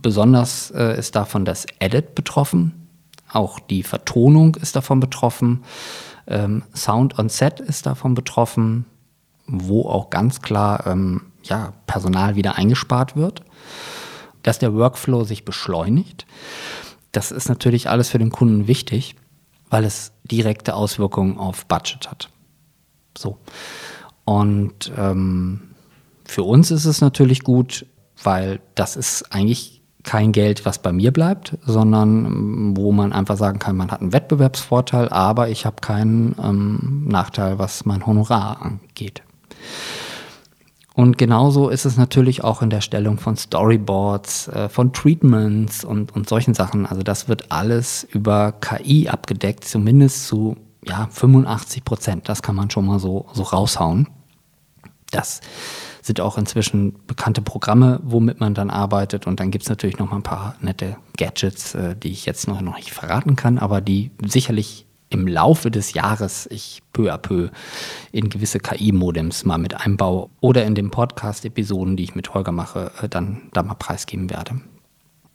besonders 0.00 0.70
äh, 0.70 0.98
ist 0.98 1.14
davon 1.16 1.44
das 1.44 1.66
Edit 1.78 2.14
betroffen. 2.14 2.88
Auch 3.30 3.58
die 3.58 3.82
Vertonung 3.82 4.54
ist 4.54 4.76
davon 4.76 5.00
betroffen. 5.00 5.64
Ähm, 6.26 6.62
Sound 6.74 7.18
on 7.18 7.28
Set 7.28 7.60
ist 7.60 7.84
davon 7.84 8.14
betroffen, 8.14 8.86
wo 9.46 9.82
auch 9.86 10.08
ganz 10.08 10.40
klar 10.40 10.86
ähm, 10.86 11.22
ja, 11.42 11.74
Personal 11.86 12.36
wieder 12.36 12.56
eingespart 12.56 13.16
wird. 13.16 13.42
Dass 14.42 14.58
der 14.58 14.72
Workflow 14.72 15.24
sich 15.24 15.44
beschleunigt. 15.44 16.26
Das 17.12 17.32
ist 17.32 17.48
natürlich 17.48 17.90
alles 17.90 18.10
für 18.10 18.18
den 18.18 18.30
Kunden 18.30 18.68
wichtig, 18.68 19.16
weil 19.68 19.84
es 19.84 20.12
direkte 20.24 20.74
Auswirkungen 20.74 21.38
auf 21.38 21.66
Budget 21.66 22.08
hat. 22.08 22.30
So. 23.20 23.38
Und 24.24 24.92
ähm, 24.96 25.60
für 26.24 26.42
uns 26.42 26.70
ist 26.70 26.84
es 26.84 27.00
natürlich 27.00 27.42
gut, 27.42 27.86
weil 28.22 28.60
das 28.74 28.96
ist 28.96 29.32
eigentlich 29.32 29.82
kein 30.04 30.32
Geld, 30.32 30.64
was 30.64 30.78
bei 30.78 30.92
mir 30.92 31.12
bleibt, 31.12 31.58
sondern 31.66 32.24
ähm, 32.26 32.76
wo 32.76 32.92
man 32.92 33.12
einfach 33.12 33.36
sagen 33.36 33.58
kann, 33.58 33.76
man 33.76 33.90
hat 33.90 34.00
einen 34.00 34.12
Wettbewerbsvorteil, 34.12 35.08
aber 35.08 35.48
ich 35.48 35.66
habe 35.66 35.76
keinen 35.80 36.34
ähm, 36.42 37.04
Nachteil, 37.08 37.58
was 37.58 37.84
mein 37.84 38.06
Honorar 38.06 38.62
angeht. 38.62 39.22
Und 40.94 41.16
genauso 41.16 41.68
ist 41.68 41.84
es 41.84 41.96
natürlich 41.96 42.42
auch 42.42 42.60
in 42.60 42.70
der 42.70 42.80
Stellung 42.80 43.18
von 43.18 43.36
Storyboards, 43.36 44.48
äh, 44.48 44.68
von 44.68 44.92
Treatments 44.92 45.84
und, 45.84 46.14
und 46.16 46.28
solchen 46.28 46.54
Sachen. 46.54 46.86
Also 46.86 47.02
das 47.02 47.28
wird 47.28 47.52
alles 47.52 48.04
über 48.10 48.52
KI 48.52 49.08
abgedeckt, 49.08 49.64
zumindest 49.64 50.26
zu 50.26 50.56
ja, 50.84 51.08
85 51.10 51.84
Prozent. 51.84 52.28
Das 52.28 52.42
kann 52.42 52.56
man 52.56 52.70
schon 52.70 52.86
mal 52.86 52.98
so, 52.98 53.26
so 53.32 53.42
raushauen. 53.42 54.08
Das 55.10 55.40
sind 56.02 56.20
auch 56.20 56.38
inzwischen 56.38 56.94
bekannte 57.06 57.42
Programme, 57.42 58.00
womit 58.02 58.40
man 58.40 58.54
dann 58.54 58.70
arbeitet. 58.70 59.26
Und 59.26 59.40
dann 59.40 59.50
gibt 59.50 59.64
es 59.64 59.70
natürlich 59.70 59.98
noch 59.98 60.10
mal 60.10 60.16
ein 60.16 60.22
paar 60.22 60.56
nette 60.60 60.96
Gadgets, 61.16 61.74
äh, 61.74 61.96
die 61.96 62.10
ich 62.10 62.26
jetzt 62.26 62.48
noch, 62.48 62.60
noch 62.60 62.76
nicht 62.76 62.92
verraten 62.92 63.36
kann, 63.36 63.58
aber 63.58 63.80
die 63.80 64.10
sicherlich 64.24 64.86
im 65.10 65.26
Laufe 65.26 65.70
des 65.70 65.94
Jahres 65.94 66.46
ich 66.50 66.82
peu 66.92 67.12
à 67.12 67.16
peu 67.16 67.48
in 68.12 68.28
gewisse 68.28 68.58
KI-Modems 68.58 69.44
mal 69.44 69.56
mit 69.56 69.74
einbaue 69.74 70.28
oder 70.40 70.64
in 70.64 70.74
den 70.74 70.90
Podcast-Episoden, 70.90 71.96
die 71.96 72.04
ich 72.04 72.14
mit 72.14 72.34
Holger 72.34 72.52
mache, 72.52 72.92
äh, 73.00 73.08
dann 73.08 73.42
da 73.52 73.62
mal 73.62 73.74
preisgeben 73.74 74.28
werde. 74.30 74.60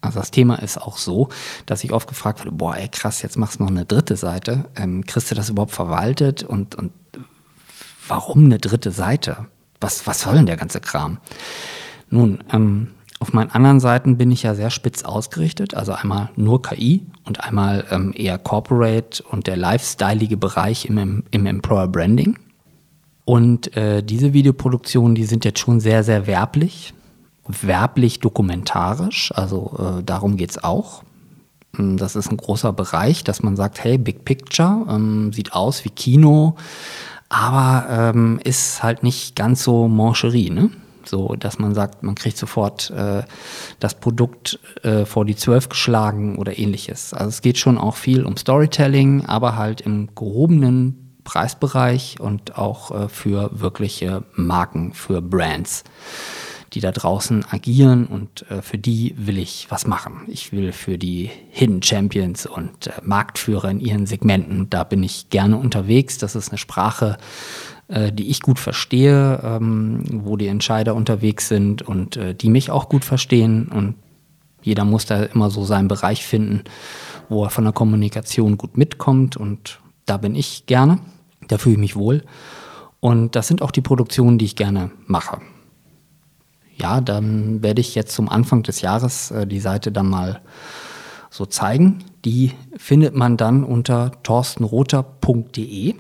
Also 0.03 0.19
das 0.19 0.31
Thema 0.31 0.55
ist 0.55 0.81
auch 0.81 0.98
so, 0.98 1.29
dass 1.65 1.83
ich 1.83 1.93
oft 1.93 2.07
gefragt 2.07 2.39
werde, 2.39 2.51
boah, 2.51 2.75
ey 2.75 2.89
krass, 2.89 3.22
jetzt 3.22 3.38
machst 3.38 3.60
du 3.60 3.63
noch 3.63 3.72
eine 3.72 3.86
dritte 3.86 4.17
Seite. 4.17 4.65
Ähm, 4.75 5.05
kriegst 5.05 5.31
du 5.31 5.36
das 5.36 5.50
überhaupt 5.50 5.72
verwaltet 5.72 6.43
und, 6.43 6.75
und 6.75 6.91
warum 8.07 8.45
eine 8.45 8.60
dritte 8.60 8.91
Seite? 8.91 9.48
Was, 9.79 10.05
was 10.05 10.22
soll 10.22 10.36
denn 10.36 10.45
der 10.45 10.57
ganze 10.57 10.81
Kram? 10.81 11.19
Nun, 12.10 12.43
ähm, 12.51 12.89
auf 13.19 13.31
meinen 13.31 13.51
anderen 13.51 13.79
Seiten 13.79 14.17
bin 14.17 14.31
ich 14.31 14.43
ja 14.43 14.53
sehr 14.53 14.69
spitz 14.69 15.03
ausgerichtet, 15.03 15.75
also 15.75 15.93
einmal 15.93 16.29
nur 16.36 16.62
KI 16.62 17.05
und 17.24 17.41
einmal 17.41 17.86
ähm, 17.89 18.13
eher 18.13 18.38
Corporate 18.38 19.24
und 19.24 19.48
der 19.48 19.55
lifestyleige 19.55 20.36
Bereich 20.36 20.86
im, 20.86 21.24
im 21.31 21.45
Employer 21.45 21.88
Branding. 21.88 22.38
Und 23.24 23.77
äh, 23.77 24.03
diese 24.03 24.33
Videoproduktionen, 24.33 25.15
die 25.15 25.24
sind 25.24 25.45
jetzt 25.45 25.60
schon 25.60 25.79
sehr, 25.79 26.03
sehr 26.03 26.27
werblich, 26.27 26.93
werblich 27.47 28.19
dokumentarisch, 28.19 29.31
also 29.35 29.97
äh, 30.00 30.03
darum 30.03 30.38
geht 30.38 30.51
es 30.51 30.63
auch. 30.63 31.03
Hm, 31.75 31.97
das 31.97 32.15
ist 32.15 32.31
ein 32.31 32.38
großer 32.38 32.73
Bereich, 32.73 33.23
dass 33.23 33.43
man 33.43 33.55
sagt, 33.55 33.83
hey, 33.83 33.97
Big 33.97 34.25
Picture, 34.25 34.85
ähm, 34.89 35.33
sieht 35.33 35.53
aus 35.53 35.83
wie 35.85 35.89
Kino, 35.89 36.55
aber 37.29 37.88
ähm, 37.89 38.39
ist 38.43 38.83
halt 38.83 39.03
nicht 39.03 39.35
ganz 39.35 39.63
so 39.63 39.88
Mancherie, 39.88 40.50
ne? 40.50 40.69
so 41.05 41.35
dass 41.35 41.59
man 41.59 41.73
sagt, 41.73 42.03
man 42.03 42.15
kriegt 42.15 42.38
sofort 42.38 42.89
äh, 42.91 43.23
das 43.79 43.95
Produkt 43.95 44.59
äh, 44.83 45.05
vor 45.05 45.25
die 45.25 45.35
Zwölf 45.35 45.69
geschlagen 45.69 46.38
oder 46.38 46.57
ähnliches. 46.57 47.13
Also 47.13 47.29
es 47.29 47.41
geht 47.41 47.57
schon 47.57 47.77
auch 47.77 47.95
viel 47.95 48.23
um 48.23 48.38
Storytelling, 48.38 49.25
aber 49.25 49.57
halt 49.57 49.81
im 49.81 50.15
gehobenen 50.15 51.15
Preisbereich 51.23 52.19
und 52.19 52.57
auch 52.57 52.91
äh, 52.91 53.09
für 53.09 53.50
wirkliche 53.53 54.23
Marken, 54.35 54.93
für 54.93 55.21
Brands, 55.21 55.83
die 56.74 56.80
da 56.80 56.92
draußen 56.92 57.46
agieren 57.50 58.08
und 58.08 58.50
äh, 58.50 58.62
für 58.62 58.77
die 58.77 59.13
will 59.18 59.38
ich 59.38 59.68
was 59.70 59.86
machen. 59.86 60.22
Ich 60.27 60.51
will 60.51 60.72
für 60.72 60.98
die 60.98 61.30
Hidden 61.50 61.84
Champions 61.84 62.46
und 62.46 62.88
äh, 62.88 62.92
Marktführer 63.03 63.70
in 63.70 63.80
ihren 63.80 64.06
Segmenten, 64.06 64.70
da 64.70 64.84
bin 64.84 65.03
ich 65.03 65.30
gerne 65.30 65.58
unterwegs. 65.58 66.18
Das 66.18 66.36
ist 66.36 66.50
eine 66.50 66.58
Sprache, 66.58 67.18
äh, 67.88 68.12
die 68.12 68.30
ich 68.30 68.42
gut 68.42 68.60
verstehe, 68.60 69.39
ähm, 69.44 70.03
wo 70.24 70.36
die 70.36 70.48
Entscheider 70.48 70.96
unterwegs 70.96 71.48
sind 71.48 71.84
und 71.84 72.18
äh, 72.18 72.34
die 72.34 72.50
mich 72.50 72.72
auch 72.72 72.89
gut 72.89 73.06
verstehen. 73.06 73.68
Und 73.68 73.96
jeder 74.63 74.84
muss 74.84 75.06
da 75.06 75.24
immer 75.24 75.51
so 75.51 75.63
seinen 75.63 75.88
Bereich 75.88 76.25
finden, 76.25 76.63
wo 77.30 77.44
er 77.44 77.51
von 77.51 77.65
der 77.65 77.74
Kommunikation 77.74 78.58
gut 78.58 78.77
mitkommt. 78.77 79.38
Und 79.38 79.80
da 80.06 80.18
bin 80.18 80.34
ich 80.34 80.65
gerne, 80.65 81.00
da 81.48 81.60
fühle 81.60 81.74
ich 81.74 81.80
mich 81.80 81.96
wohl. 81.96 82.24
Und 83.00 83.36
das 83.36 83.48
sind 83.48 83.62
auch 83.62 83.72
die 83.72 83.82
Produktionen, 83.82 84.38
die 84.38 84.46
ich 84.46 84.56
gerne 84.56 84.89
mache. 85.06 85.39
Ja, 86.77 87.01
dann 87.01 87.62
werde 87.62 87.82
ich 87.82 87.96
jetzt 87.96 88.15
zum 88.15 88.30
Anfang 88.30 88.63
des 88.63 88.82
Jahres 88.82 89.32
äh, 89.32 89.46
die 89.46 89.60
Seite 89.60 89.92
dann 89.92 90.10
mal 90.10 90.42
so 91.30 91.46
zeigen. 91.46 92.03
Die 92.25 92.51
findet 92.77 93.15
man 93.15 93.38
dann 93.38 93.63
unter 93.63 94.12
torstenroter.de. 94.24 95.96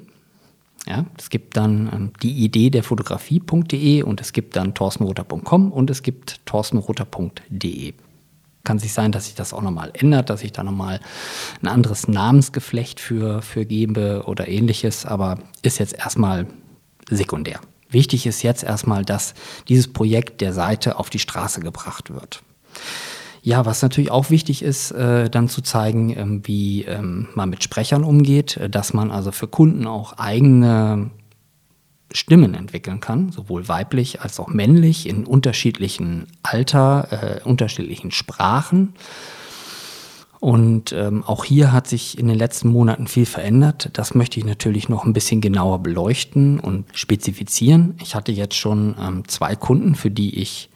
Ja, 0.85 1.05
es 1.17 1.29
gibt 1.29 1.55
dann 1.57 1.89
ähm, 1.93 2.11
die 2.21 2.43
Idee 2.43 2.69
der 2.69 2.83
Fotografie.de 2.83 4.03
und 4.03 4.21
es 4.21 4.33
gibt 4.33 4.55
dann 4.55 4.73
torstenroter.com 4.73 5.71
und 5.71 5.89
es 5.89 6.03
gibt 6.03 6.45
torstenroter.de. 6.45 7.93
Kann 8.63 8.79
sich 8.79 8.93
sein, 8.93 9.11
dass 9.11 9.25
sich 9.25 9.35
das 9.35 9.53
auch 9.53 9.61
nochmal 9.61 9.91
ändert, 9.93 10.29
dass 10.29 10.43
ich 10.43 10.51
da 10.51 10.63
nochmal 10.63 10.99
ein 11.61 11.67
anderes 11.67 12.07
Namensgeflecht 12.07 12.99
für, 12.99 13.41
für 13.41 13.65
gebe 13.65 14.23
oder 14.25 14.47
ähnliches, 14.47 15.05
aber 15.05 15.39
ist 15.61 15.79
jetzt 15.79 15.97
erstmal 15.97 16.47
sekundär. 17.09 17.59
Wichtig 17.93 18.25
ist 18.25 18.41
jetzt 18.43 18.63
erstmal, 18.63 19.05
dass 19.05 19.33
dieses 19.69 19.91
Projekt 19.91 20.41
der 20.41 20.51
Seite 20.51 20.99
auf 20.99 21.09
die 21.09 21.19
Straße 21.19 21.61
gebracht 21.61 22.13
wird. 22.13 22.43
Ja, 23.43 23.65
was 23.65 23.81
natürlich 23.81 24.09
auch 24.09 24.29
wichtig 24.29 24.63
ist, 24.63 24.91
äh, 24.91 25.29
dann 25.29 25.49
zu 25.49 25.61
zeigen, 25.61 26.17
ähm, 26.17 26.41
wie 26.45 26.83
ähm, 26.83 27.27
man 27.35 27.49
mit 27.49 27.61
Sprechern 27.61 28.05
umgeht, 28.05 28.57
äh, 28.57 28.69
dass 28.69 28.93
man 28.93 29.11
also 29.11 29.31
für 29.33 29.47
Kunden 29.47 29.85
auch 29.85 30.13
eigene 30.13 31.11
Stimmen 32.13 32.53
entwickeln 32.53 32.99
kann, 32.99 33.31
sowohl 33.31 33.67
weiblich 33.67 34.21
als 34.21 34.39
auch 34.39 34.47
männlich, 34.47 35.07
in 35.07 35.25
unterschiedlichen 35.25 36.27
Alter, 36.41 37.41
äh, 37.43 37.47
unterschiedlichen 37.47 38.11
Sprachen. 38.11 38.93
Und 40.43 40.91
ähm, 40.91 41.23
auch 41.23 41.45
hier 41.45 41.71
hat 41.71 41.87
sich 41.87 42.19
in 42.19 42.27
den 42.27 42.37
letzten 42.37 42.67
Monaten 42.67 43.07
viel 43.07 43.25
verändert. 43.25 43.91
Das 43.93 44.13
möchte 44.13 44.41
ich 44.41 44.45
natürlich 44.45 44.89
noch 44.89 45.05
ein 45.05 45.13
bisschen 45.13 45.39
genauer 45.39 45.79
beleuchten 45.79 46.59
und 46.59 46.83
spezifizieren. 46.91 47.95
Ich 48.01 48.13
hatte 48.13 48.33
jetzt 48.33 48.55
schon 48.55 48.93
ähm, 48.99 49.25
zwei 49.25 49.55
Kunden, 49.55 49.95
für 49.95 50.11
die 50.11 50.41
ich 50.41 50.69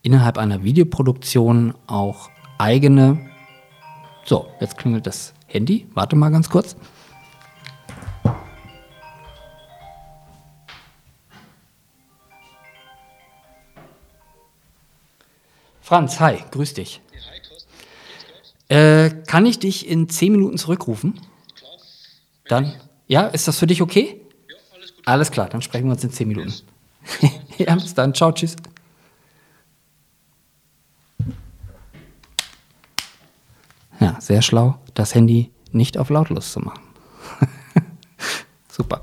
innerhalb 0.00 0.38
einer 0.38 0.64
Videoproduktion 0.64 1.74
auch 1.86 2.30
eigene. 2.56 3.18
So, 4.24 4.46
jetzt 4.58 4.78
klingelt 4.78 5.06
das 5.06 5.34
Handy. 5.48 5.86
Warte 5.92 6.16
mal 6.16 6.30
ganz 6.30 6.48
kurz. 6.48 6.74
Franz, 15.82 16.18
hi, 16.20 16.38
grüß 16.52 16.72
dich. 16.72 17.02
Äh, 18.70 19.10
kann 19.26 19.46
ich 19.46 19.58
dich 19.58 19.88
in 19.88 20.08
zehn 20.08 20.30
Minuten 20.30 20.56
zurückrufen? 20.56 21.20
Dann, 22.46 22.72
ja, 23.08 23.26
ist 23.26 23.48
das 23.48 23.58
für 23.58 23.66
dich 23.66 23.82
okay? 23.82 24.20
Ja, 24.48 24.56
alles 24.72 24.94
gut. 24.94 25.08
Alles 25.08 25.30
klar, 25.32 25.48
dann 25.48 25.60
sprechen 25.60 25.86
wir 25.86 25.92
uns 25.92 26.04
in 26.04 26.12
zehn 26.12 26.28
Minuten. 26.28 26.54
ja, 27.58 27.74
bis 27.74 27.94
dann. 27.94 28.14
Ciao, 28.14 28.30
tschüss. 28.30 28.54
Ja, 33.98 34.16
sehr 34.20 34.40
schlau, 34.40 34.78
das 34.94 35.16
Handy 35.16 35.50
nicht 35.72 35.98
auf 35.98 36.08
lautlos 36.08 36.52
zu 36.52 36.60
machen. 36.60 36.80
Super. 38.68 39.02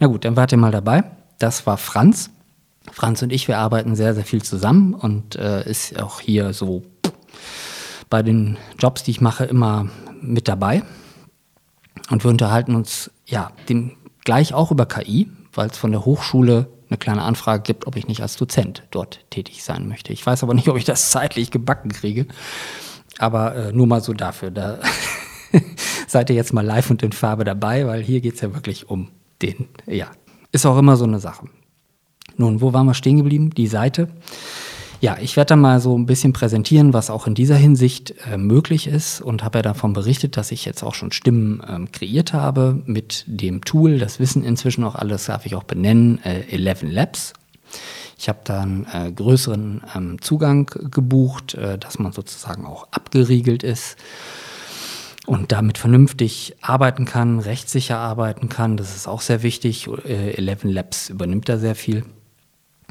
Na 0.00 0.06
gut, 0.06 0.26
dann 0.26 0.36
wart 0.36 0.52
ihr 0.52 0.58
mal 0.58 0.70
dabei. 0.70 1.02
Das 1.38 1.66
war 1.66 1.78
Franz. 1.78 2.28
Franz 2.92 3.22
und 3.22 3.32
ich, 3.32 3.48
wir 3.48 3.56
arbeiten 3.56 3.96
sehr, 3.96 4.14
sehr 4.14 4.24
viel 4.24 4.42
zusammen 4.42 4.92
und 4.92 5.36
äh, 5.36 5.66
ist 5.68 5.98
auch 5.98 6.20
hier 6.20 6.52
so 6.52 6.84
bei 8.10 8.22
den 8.22 8.56
Jobs, 8.78 9.02
die 9.02 9.10
ich 9.10 9.20
mache, 9.20 9.44
immer 9.44 9.88
mit 10.20 10.48
dabei. 10.48 10.82
Und 12.10 12.24
wir 12.24 12.30
unterhalten 12.30 12.74
uns 12.74 13.10
ja 13.26 13.52
dem, 13.68 13.96
gleich 14.24 14.54
auch 14.54 14.70
über 14.70 14.86
KI, 14.86 15.30
weil 15.52 15.68
es 15.68 15.76
von 15.76 15.92
der 15.92 16.04
Hochschule 16.04 16.68
eine 16.88 16.98
kleine 16.98 17.22
Anfrage 17.22 17.62
gibt, 17.62 17.86
ob 17.86 17.96
ich 17.96 18.08
nicht 18.08 18.22
als 18.22 18.36
Dozent 18.36 18.82
dort 18.90 19.20
tätig 19.30 19.62
sein 19.62 19.88
möchte. 19.88 20.12
Ich 20.12 20.24
weiß 20.24 20.42
aber 20.42 20.54
nicht, 20.54 20.68
ob 20.68 20.76
ich 20.76 20.84
das 20.84 21.10
zeitlich 21.10 21.50
gebacken 21.50 21.90
kriege. 21.92 22.26
Aber 23.18 23.54
äh, 23.54 23.72
nur 23.72 23.86
mal 23.86 24.00
so 24.00 24.14
dafür. 24.14 24.50
Da 24.50 24.78
seid 26.06 26.30
ihr 26.30 26.36
jetzt 26.36 26.52
mal 26.52 26.64
live 26.64 26.90
und 26.90 27.02
in 27.02 27.12
Farbe 27.12 27.44
dabei, 27.44 27.86
weil 27.86 28.02
hier 28.02 28.20
geht 28.20 28.34
es 28.36 28.40
ja 28.40 28.54
wirklich 28.54 28.88
um 28.88 29.10
den, 29.42 29.68
ja. 29.86 30.06
Ist 30.50 30.64
auch 30.64 30.78
immer 30.78 30.96
so 30.96 31.04
eine 31.04 31.20
Sache. 31.20 31.46
Nun, 32.36 32.60
wo 32.62 32.72
waren 32.72 32.86
wir 32.86 32.94
stehen 32.94 33.18
geblieben? 33.18 33.50
Die 33.50 33.66
Seite. 33.66 34.08
Ja, 35.00 35.16
ich 35.20 35.36
werde 35.36 35.50
dann 35.50 35.60
mal 35.60 35.80
so 35.80 35.96
ein 35.96 36.06
bisschen 36.06 36.32
präsentieren, 36.32 36.92
was 36.92 37.08
auch 37.08 37.28
in 37.28 37.36
dieser 37.36 37.54
Hinsicht 37.54 38.14
äh, 38.28 38.36
möglich 38.36 38.88
ist 38.88 39.20
und 39.20 39.44
habe 39.44 39.58
ja 39.58 39.62
davon 39.62 39.92
berichtet, 39.92 40.36
dass 40.36 40.50
ich 40.50 40.64
jetzt 40.64 40.82
auch 40.82 40.94
schon 40.94 41.12
Stimmen 41.12 41.62
ähm, 41.68 41.92
kreiert 41.92 42.32
habe 42.32 42.82
mit 42.84 43.22
dem 43.28 43.64
Tool. 43.64 44.00
Das 44.00 44.18
wissen 44.18 44.42
inzwischen 44.42 44.82
auch 44.82 44.96
alles, 44.96 45.26
darf 45.26 45.46
ich 45.46 45.54
auch 45.54 45.62
benennen, 45.62 46.18
äh, 46.24 46.40
11 46.50 46.82
Labs. 46.82 47.32
Ich 48.18 48.28
habe 48.28 48.40
dann 48.42 48.88
äh, 48.92 49.12
größeren 49.12 49.82
ähm, 49.94 50.20
Zugang 50.20 50.66
gebucht, 50.90 51.54
äh, 51.54 51.78
dass 51.78 52.00
man 52.00 52.10
sozusagen 52.10 52.66
auch 52.66 52.88
abgeriegelt 52.90 53.62
ist 53.62 53.96
und 55.26 55.52
damit 55.52 55.78
vernünftig 55.78 56.56
arbeiten 56.60 57.04
kann, 57.04 57.38
rechtssicher 57.38 57.98
arbeiten 57.98 58.48
kann. 58.48 58.76
Das 58.76 58.96
ist 58.96 59.06
auch 59.06 59.20
sehr 59.20 59.44
wichtig. 59.44 59.86
Äh, 60.04 60.32
11 60.32 60.64
Labs 60.64 61.08
übernimmt 61.08 61.48
da 61.48 61.56
sehr 61.56 61.76
viel. 61.76 62.04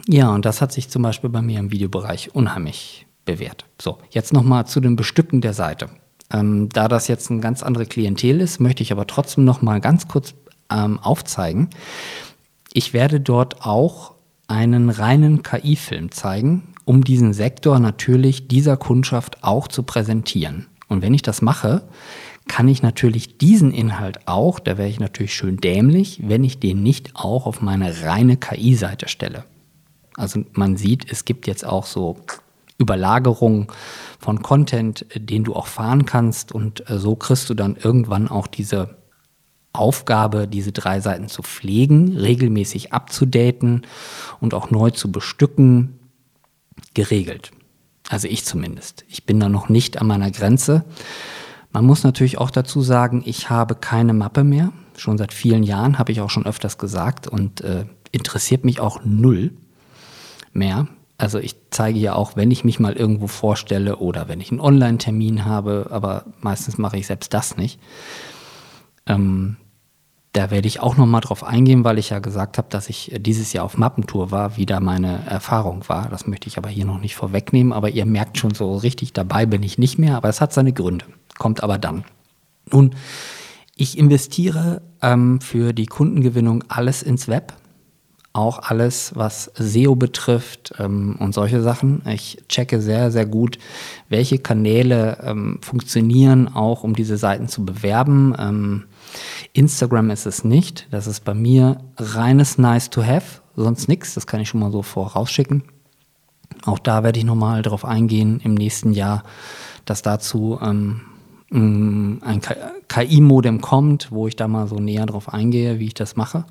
Ja, 0.07 0.33
und 0.33 0.45
das 0.45 0.61
hat 0.61 0.71
sich 0.71 0.89
zum 0.89 1.01
Beispiel 1.01 1.29
bei 1.29 1.41
mir 1.41 1.59
im 1.59 1.71
Videobereich 1.71 2.33
unheimlich 2.33 3.05
bewährt. 3.25 3.65
So, 3.79 3.97
jetzt 4.09 4.31
nochmal 4.31 4.65
zu 4.65 4.79
dem 4.79 4.95
Bestücken 4.95 5.41
der 5.41 5.53
Seite. 5.53 5.89
Ähm, 6.31 6.69
da 6.69 6.87
das 6.87 7.07
jetzt 7.07 7.29
eine 7.29 7.41
ganz 7.41 7.61
andere 7.61 7.85
Klientel 7.85 8.41
ist, 8.41 8.59
möchte 8.59 8.83
ich 8.83 8.91
aber 8.91 9.05
trotzdem 9.05 9.43
nochmal 9.43 9.81
ganz 9.81 10.07
kurz 10.07 10.33
ähm, 10.71 10.99
aufzeigen. 10.99 11.69
Ich 12.73 12.93
werde 12.93 13.19
dort 13.19 13.65
auch 13.65 14.15
einen 14.47 14.89
reinen 14.89 15.43
KI-Film 15.43 16.11
zeigen, 16.11 16.73
um 16.85 17.03
diesen 17.03 17.33
Sektor 17.33 17.79
natürlich 17.79 18.47
dieser 18.47 18.77
Kundschaft 18.77 19.43
auch 19.43 19.67
zu 19.67 19.83
präsentieren. 19.83 20.67
Und 20.87 21.01
wenn 21.01 21.13
ich 21.13 21.21
das 21.21 21.41
mache, 21.41 21.83
kann 22.47 22.69
ich 22.69 22.81
natürlich 22.81 23.37
diesen 23.37 23.73
Inhalt 23.73 24.25
auch, 24.25 24.59
da 24.59 24.77
wäre 24.77 24.87
ich 24.87 25.01
natürlich 25.01 25.35
schön 25.35 25.57
dämlich, 25.57 26.21
wenn 26.23 26.45
ich 26.45 26.59
den 26.59 26.81
nicht 26.81 27.11
auch 27.15 27.45
auf 27.45 27.61
meine 27.61 28.03
reine 28.03 28.37
KI-Seite 28.37 29.09
stelle. 29.09 29.43
Also 30.17 30.43
man 30.51 30.75
sieht, 30.75 31.09
es 31.09 31.23
gibt 31.23 31.47
jetzt 31.47 31.65
auch 31.65 31.85
so 31.85 32.17
Überlagerungen 32.79 33.67
von 34.19 34.41
Content, 34.41 35.05
den 35.15 35.43
du 35.43 35.55
auch 35.55 35.67
fahren 35.67 36.05
kannst 36.05 36.51
und 36.51 36.89
äh, 36.89 36.97
so 36.99 37.15
kriegst 37.15 37.49
du 37.49 37.53
dann 37.53 37.75
irgendwann 37.75 38.27
auch 38.27 38.47
diese 38.47 38.97
Aufgabe, 39.73 40.47
diese 40.47 40.71
drei 40.71 40.99
Seiten 40.99 41.27
zu 41.27 41.43
pflegen, 41.43 42.17
regelmäßig 42.17 42.93
abzudaten 42.93 43.85
und 44.39 44.53
auch 44.53 44.71
neu 44.71 44.89
zu 44.89 45.11
bestücken, 45.11 45.99
geregelt. 46.95 47.51
Also 48.09 48.27
ich 48.27 48.43
zumindest. 48.43 49.05
Ich 49.07 49.25
bin 49.25 49.39
da 49.39 49.49
noch 49.49 49.69
nicht 49.69 50.01
an 50.01 50.07
meiner 50.07 50.31
Grenze. 50.31 50.83
Man 51.71 51.85
muss 51.85 52.03
natürlich 52.03 52.39
auch 52.39 52.49
dazu 52.49 52.81
sagen, 52.81 53.21
ich 53.25 53.51
habe 53.51 53.75
keine 53.75 54.13
Mappe 54.13 54.43
mehr. 54.43 54.71
Schon 54.95 55.19
seit 55.19 55.33
vielen 55.33 55.61
Jahren 55.61 55.99
habe 55.99 56.11
ich 56.11 56.21
auch 56.21 56.31
schon 56.31 56.47
öfters 56.47 56.79
gesagt 56.79 57.27
und 57.27 57.61
äh, 57.61 57.85
interessiert 58.11 58.65
mich 58.65 58.79
auch 58.79 59.01
null 59.03 59.51
mehr. 60.57 60.87
Also 61.17 61.39
ich 61.39 61.55
zeige 61.71 61.97
ja 61.97 62.13
auch, 62.13 62.35
wenn 62.35 62.51
ich 62.51 62.63
mich 62.63 62.79
mal 62.79 62.93
irgendwo 62.93 63.27
vorstelle 63.27 63.97
oder 63.97 64.27
wenn 64.27 64.39
ich 64.39 64.51
einen 64.51 64.59
Online-Termin 64.59 65.45
habe, 65.45 65.87
aber 65.89 66.25
meistens 66.41 66.77
mache 66.77 66.97
ich 66.97 67.07
selbst 67.07 67.33
das 67.33 67.57
nicht. 67.57 67.79
Ähm, 69.07 69.57
da 70.37 70.51
werde 70.51 70.67
ich 70.67 70.81
auch 70.81 70.97
nochmal 70.97 71.21
drauf 71.21 71.43
eingehen, 71.43 71.83
weil 71.83 71.97
ich 71.97 72.11
ja 72.11 72.19
gesagt 72.19 72.59
habe, 72.59 72.67
dass 72.69 72.89
ich 72.89 73.11
dieses 73.19 73.53
Jahr 73.53 73.65
auf 73.65 73.79
Mappentour 73.79 74.29
war, 74.29 74.55
wie 74.55 74.67
da 74.67 74.79
meine 74.79 75.25
Erfahrung 75.25 75.83
war. 75.87 76.09
Das 76.09 76.27
möchte 76.27 76.47
ich 76.47 76.59
aber 76.59 76.69
hier 76.69 76.85
noch 76.85 76.99
nicht 76.99 77.15
vorwegnehmen. 77.15 77.73
Aber 77.73 77.89
ihr 77.89 78.05
merkt 78.05 78.37
schon 78.37 78.53
so 78.53 78.75
richtig, 78.75 79.13
dabei 79.13 79.47
bin 79.47 79.63
ich 79.63 79.79
nicht 79.79 79.97
mehr. 79.97 80.15
Aber 80.15 80.29
es 80.29 80.39
hat 80.39 80.53
seine 80.53 80.73
Gründe. 80.73 81.05
Kommt 81.39 81.63
aber 81.63 81.79
dann. 81.79 82.03
Nun, 82.71 82.93
ich 83.75 83.97
investiere 83.97 84.83
ähm, 85.01 85.41
für 85.41 85.73
die 85.73 85.87
Kundengewinnung 85.87 86.63
alles 86.67 87.01
ins 87.01 87.27
Web 87.27 87.53
auch 88.37 88.59
alles, 88.59 89.13
was 89.15 89.51
SEO 89.55 89.95
betrifft 89.95 90.73
ähm, 90.79 91.17
und 91.19 91.33
solche 91.33 91.61
Sachen. 91.61 92.03
Ich 92.07 92.37
checke 92.47 92.81
sehr, 92.81 93.11
sehr 93.11 93.25
gut, 93.25 93.57
welche 94.09 94.37
Kanäle 94.37 95.17
ähm, 95.23 95.59
funktionieren, 95.61 96.47
auch 96.47 96.83
um 96.83 96.95
diese 96.95 97.17
Seiten 97.17 97.47
zu 97.47 97.65
bewerben. 97.65 98.35
Ähm, 98.37 98.83
Instagram 99.53 100.11
ist 100.11 100.25
es 100.27 100.43
nicht. 100.43 100.87
Das 100.91 101.07
ist 101.07 101.25
bei 101.25 101.33
mir 101.33 101.81
reines 101.97 102.57
Nice 102.57 102.89
to 102.89 103.03
Have, 103.03 103.41
sonst 103.55 103.87
nichts. 103.87 104.13
Das 104.13 104.27
kann 104.27 104.39
ich 104.39 104.49
schon 104.49 104.59
mal 104.59 104.71
so 104.71 104.83
vorausschicken. 104.83 105.63
Auch 106.65 106.79
da 106.79 107.03
werde 107.03 107.19
ich 107.19 107.25
nochmal 107.25 107.61
darauf 107.63 107.85
eingehen 107.85 108.39
im 108.43 108.53
nächsten 108.53 108.93
Jahr, 108.93 109.23
dass 109.85 110.01
dazu 110.01 110.59
ähm, 110.61 111.01
ein 111.49 112.41
KI-Modem 112.87 113.61
kommt, 113.61 114.11
wo 114.11 114.27
ich 114.27 114.35
da 114.35 114.47
mal 114.47 114.67
so 114.67 114.75
näher 114.75 115.05
drauf 115.05 115.33
eingehe, 115.33 115.79
wie 115.79 115.87
ich 115.87 115.93
das 115.93 116.15
mache. 116.15 116.45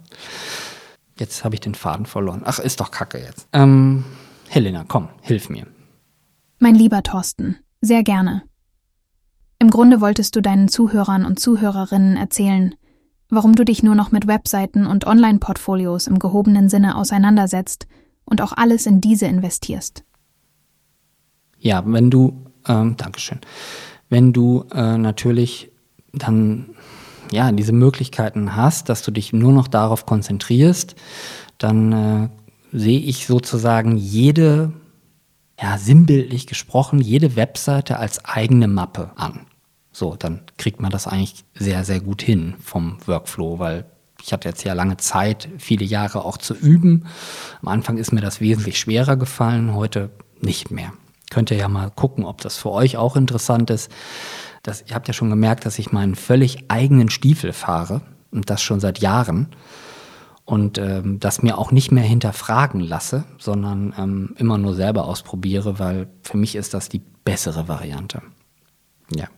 Jetzt 1.19 1.45
habe 1.45 1.55
ich 1.55 1.61
den 1.61 1.75
Faden 1.75 2.07
verloren. 2.07 2.43
Ach, 2.45 2.59
ist 2.59 2.81
doch 2.81 2.91
kacke 2.91 3.19
jetzt. 3.19 3.49
Ähm, 3.53 4.05
Helena, 4.49 4.85
komm, 4.87 5.09
hilf 5.23 5.49
mir. 5.49 5.67
Mein 6.59 6.75
lieber 6.75 7.03
Thorsten, 7.03 7.57
sehr 7.81 8.03
gerne. 8.03 8.43
Im 9.59 9.71
Grunde 9.71 10.01
wolltest 10.01 10.37
du 10.37 10.43
deinen 10.43 10.69
Zuhörern 10.69 11.25
und 11.25 11.41
Zuhörerinnen 11.41 12.17
erzählen, 12.17 12.75
warum 13.29 13.55
du 13.55 13.65
dich 13.65 13.83
nur 13.83 13.95
noch 13.95 14.13
mit 14.13 14.27
Webseiten 14.27 14.87
und 14.87 15.07
Online-Portfolios 15.07 16.07
im 16.07 16.19
gehobenen 16.19 16.69
Sinne 16.69 16.97
auseinandersetzt 16.97 17.87
und 18.25 18.43
auch 18.43 18.53
alles 18.53 18.87
in 18.87 19.01
diese 19.01 19.27
investierst. 19.27 20.05
Ja, 21.59 21.83
wenn 21.87 22.11
du, 22.11 22.45
ähm, 22.69 22.97
Dankeschön, 22.97 23.41
wenn 24.09 24.33
du 24.33 24.65
äh, 24.73 24.99
natürlich 24.99 25.73
dann 26.13 26.76
ja, 27.33 27.51
diese 27.53 27.73
Möglichkeiten 27.73 28.57
hast, 28.57 28.89
dass 28.89 29.03
du 29.03 29.11
dich 29.11 29.33
nur 29.33 29.53
noch 29.53 29.69
darauf 29.69 30.07
konzentrierst, 30.07 30.97
dann 31.59 31.93
äh, 31.93 32.29
sehe 32.73 33.01
ich 33.01 33.27
sozusagen 33.27 33.97
jede, 33.97 34.73
ja, 35.61 35.79
sinnbildlich 35.79 36.47
gesprochen, 36.47 37.01
jede 37.01 37.37
Webseite 37.37 37.99
als 37.99 38.25
eigene 38.25 38.69
Mappe 38.69 39.11
an. 39.17 39.47
So, 39.93 40.15
dann 40.15 40.43
kriegt 40.59 40.81
man 40.81 40.91
das 40.91 41.07
eigentlich 41.07 41.45
sehr, 41.55 41.85
sehr 41.85 42.01
gut 42.01 42.21
hin 42.21 42.55
vom 42.61 42.99
Workflow, 43.07 43.59
weil 43.59 43.87
ich 44.23 44.33
hatte 44.33 44.49
jetzt 44.49 44.65
ja 44.65 44.75
lange 44.75 44.97
Zeit, 44.97 45.49
viele 45.59 45.85
Jahre 45.85 46.25
auch 46.25 46.37
zu 46.37 46.55
üben. 46.55 47.07
Am 47.63 47.69
Anfang 47.69 47.97
ist 47.97 48.13
mir 48.13 48.21
das 48.21 48.41
wesentlich 48.41 48.79
schwerer 48.79 49.17
gefallen, 49.17 49.75
heute 49.75 50.11
nicht 50.41 50.71
mehr. 50.71 50.93
Könnt 51.37 51.51
ihr 51.51 51.59
ja 51.59 51.69
mal 51.69 51.91
gucken, 51.91 52.25
ob 52.25 52.41
das 52.41 52.57
für 52.57 52.71
euch 52.71 52.97
auch 52.97 53.15
interessant 53.15 53.69
ist 53.69 53.91
dass 54.67 54.83
ihr 54.83 54.95
habt 54.95 55.07
ja 55.07 55.15
schon 55.15 55.31
gemerkt, 55.31 55.65
dass 55.65 55.79
ich 55.79 55.93
meinen 55.93 56.17
völlig 56.17 56.71
eigenen 56.71 57.09
Stiefel 57.09 57.53
fahre 57.53 58.03
und 58.33 58.51
das 58.51 58.63
schon 58.63 58.81
seit 58.81 58.99
Jahren 58.99 59.49
und 60.45 60.79
ähm, 60.79 61.21
das 61.21 61.43
mir 61.43 61.57
auch 61.57 61.71
nicht 61.71 61.93
mehr 61.93 62.05
hinterfragen 62.05 62.81
lasse, 62.81 63.25
sondern 63.39 63.95
ähm, 63.97 64.35
immer 64.39 64.59
nur 64.59 64.75
selber 64.75 65.05
ausprobiere, 65.05 65.79
weil 65.79 66.09
für 66.23 66.37
mich 66.37 66.57
ist 66.57 66.75
das 66.75 66.89
die 66.89 67.01
bessere 67.25 67.69
Variante. 67.69 68.23
Ja. 69.15 69.29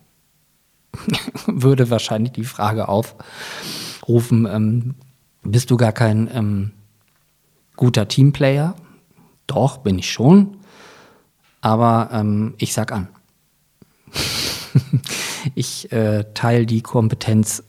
Würde 1.47 1.91
wahrscheinlich 1.91 2.33
die 2.33 2.45
Frage 2.45 2.89
aufrufen, 2.89 4.47
ähm, 4.47 4.95
bist 5.43 5.71
du 5.71 5.77
gar 5.77 5.93
kein 5.93 6.29
ähm, 6.33 6.71
guter 7.77 8.09
Teamplayer? 8.09 8.75
Doch, 9.47 9.79
bin 9.79 9.99
ich 9.99 10.11
schon. 10.11 10.58
Aber 11.61 12.11
ähm, 12.13 12.55
ich 12.59 12.73
sag 12.73 12.93
an. 12.93 13.09
ich 15.55 15.93
äh, 15.93 16.25
teile 16.35 16.67
die 16.67 16.83
Kompetenz 16.83 17.63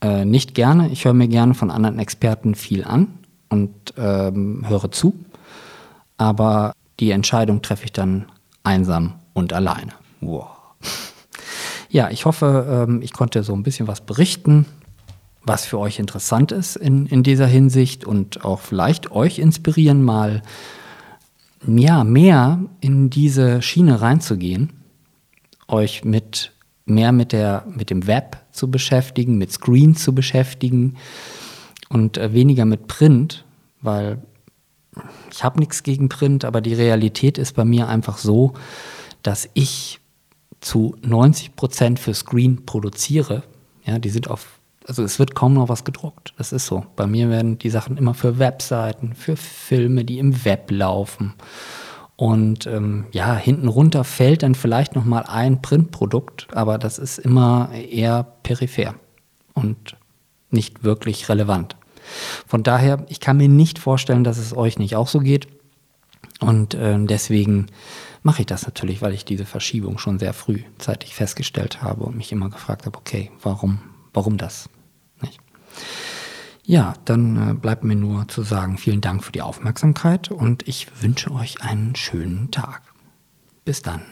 äh, 0.00 0.24
nicht 0.24 0.54
gerne. 0.54 0.88
Ich 0.88 1.04
höre 1.04 1.14
mir 1.14 1.28
gerne 1.28 1.54
von 1.54 1.70
anderen 1.70 1.98
Experten 1.98 2.54
viel 2.54 2.84
an 2.84 3.08
und 3.48 3.94
ähm, 3.96 4.64
höre 4.68 4.90
zu. 4.90 5.14
Aber 6.16 6.72
die 7.00 7.10
Entscheidung 7.10 7.62
treffe 7.62 7.84
ich 7.84 7.92
dann 7.92 8.26
einsam 8.62 9.14
und 9.32 9.52
alleine. 9.52 9.92
Wow. 10.20 10.48
Ja, 11.92 12.08
ich 12.08 12.24
hoffe, 12.24 12.86
ähm, 12.88 13.02
ich 13.02 13.12
konnte 13.12 13.42
so 13.42 13.52
ein 13.52 13.64
bisschen 13.64 13.88
was 13.88 14.00
berichten, 14.02 14.64
was 15.42 15.66
für 15.66 15.76
euch 15.76 15.98
interessant 15.98 16.52
ist 16.52 16.76
in, 16.76 17.06
in 17.06 17.24
dieser 17.24 17.48
Hinsicht 17.48 18.04
und 18.04 18.44
auch 18.44 18.60
vielleicht 18.60 19.10
euch 19.10 19.40
inspirieren, 19.40 20.04
mal 20.04 20.42
ja, 21.66 22.04
mehr 22.04 22.60
in 22.80 23.10
diese 23.10 23.62
Schiene 23.62 24.00
reinzugehen 24.00 24.72
euch 25.70 26.04
mit 26.04 26.52
mehr 26.84 27.12
mit 27.12 27.32
der 27.32 27.64
mit 27.68 27.90
dem 27.90 28.06
Web 28.06 28.38
zu 28.52 28.70
beschäftigen, 28.70 29.38
mit 29.38 29.52
Screen 29.52 29.94
zu 29.94 30.14
beschäftigen 30.14 30.96
und 31.88 32.18
äh, 32.18 32.32
weniger 32.32 32.64
mit 32.64 32.88
Print, 32.88 33.44
weil 33.80 34.20
ich 35.30 35.44
habe 35.44 35.60
nichts 35.60 35.82
gegen 35.82 36.08
Print, 36.08 36.44
aber 36.44 36.60
die 36.60 36.74
Realität 36.74 37.38
ist 37.38 37.54
bei 37.54 37.64
mir 37.64 37.88
einfach 37.88 38.18
so, 38.18 38.54
dass 39.22 39.48
ich 39.54 40.00
zu 40.60 40.96
90 41.02 41.54
Prozent 41.54 41.98
für 41.98 42.12
Screen 42.12 42.66
produziere. 42.66 43.44
Ja, 43.84 43.98
die 43.98 44.10
sind 44.10 44.28
auf, 44.28 44.59
also 44.90 45.04
es 45.04 45.18
wird 45.18 45.34
kaum 45.34 45.54
noch 45.54 45.68
was 45.68 45.84
gedruckt. 45.84 46.34
Das 46.36 46.52
ist 46.52 46.66
so. 46.66 46.84
Bei 46.96 47.06
mir 47.06 47.30
werden 47.30 47.58
die 47.58 47.70
Sachen 47.70 47.96
immer 47.96 48.12
für 48.12 48.38
Webseiten, 48.38 49.14
für 49.14 49.36
Filme, 49.36 50.04
die 50.04 50.18
im 50.18 50.44
Web 50.44 50.70
laufen 50.70 51.34
und 52.20 52.66
ähm, 52.66 53.06
ja, 53.12 53.34
hinten 53.34 53.66
runter 53.66 54.04
fällt 54.04 54.42
dann 54.42 54.54
vielleicht 54.54 54.94
noch 54.94 55.06
mal 55.06 55.22
ein 55.22 55.62
Printprodukt, 55.62 56.48
aber 56.52 56.76
das 56.76 56.98
ist 56.98 57.16
immer 57.16 57.70
eher 57.72 58.24
peripher 58.42 58.94
und 59.54 59.96
nicht 60.50 60.84
wirklich 60.84 61.30
relevant. 61.30 61.76
Von 62.46 62.62
daher, 62.62 63.06
ich 63.08 63.20
kann 63.20 63.38
mir 63.38 63.48
nicht 63.48 63.78
vorstellen, 63.78 64.22
dass 64.22 64.36
es 64.36 64.54
euch 64.54 64.78
nicht 64.78 64.96
auch 64.96 65.08
so 65.08 65.20
geht. 65.20 65.48
Und 66.40 66.74
äh, 66.74 66.98
deswegen 67.06 67.68
mache 68.22 68.42
ich 68.42 68.46
das 68.46 68.66
natürlich, 68.66 69.00
weil 69.00 69.14
ich 69.14 69.24
diese 69.24 69.46
Verschiebung 69.46 69.96
schon 69.96 70.18
sehr 70.18 70.34
frühzeitig 70.34 71.14
festgestellt 71.14 71.80
habe 71.80 72.04
und 72.04 72.18
mich 72.18 72.32
immer 72.32 72.50
gefragt 72.50 72.84
habe, 72.84 72.98
okay, 72.98 73.30
warum, 73.42 73.80
warum 74.12 74.36
das? 74.36 74.68
Ja, 76.64 76.94
dann 77.04 77.50
äh, 77.50 77.54
bleibt 77.54 77.84
mir 77.84 77.96
nur 77.96 78.28
zu 78.28 78.42
sagen, 78.42 78.78
vielen 78.78 79.00
Dank 79.00 79.24
für 79.24 79.32
die 79.32 79.42
Aufmerksamkeit 79.42 80.30
und 80.30 80.68
ich 80.68 80.86
wünsche 81.02 81.32
euch 81.32 81.62
einen 81.62 81.96
schönen 81.96 82.50
Tag. 82.50 82.82
Bis 83.64 83.82
dann. 83.82 84.02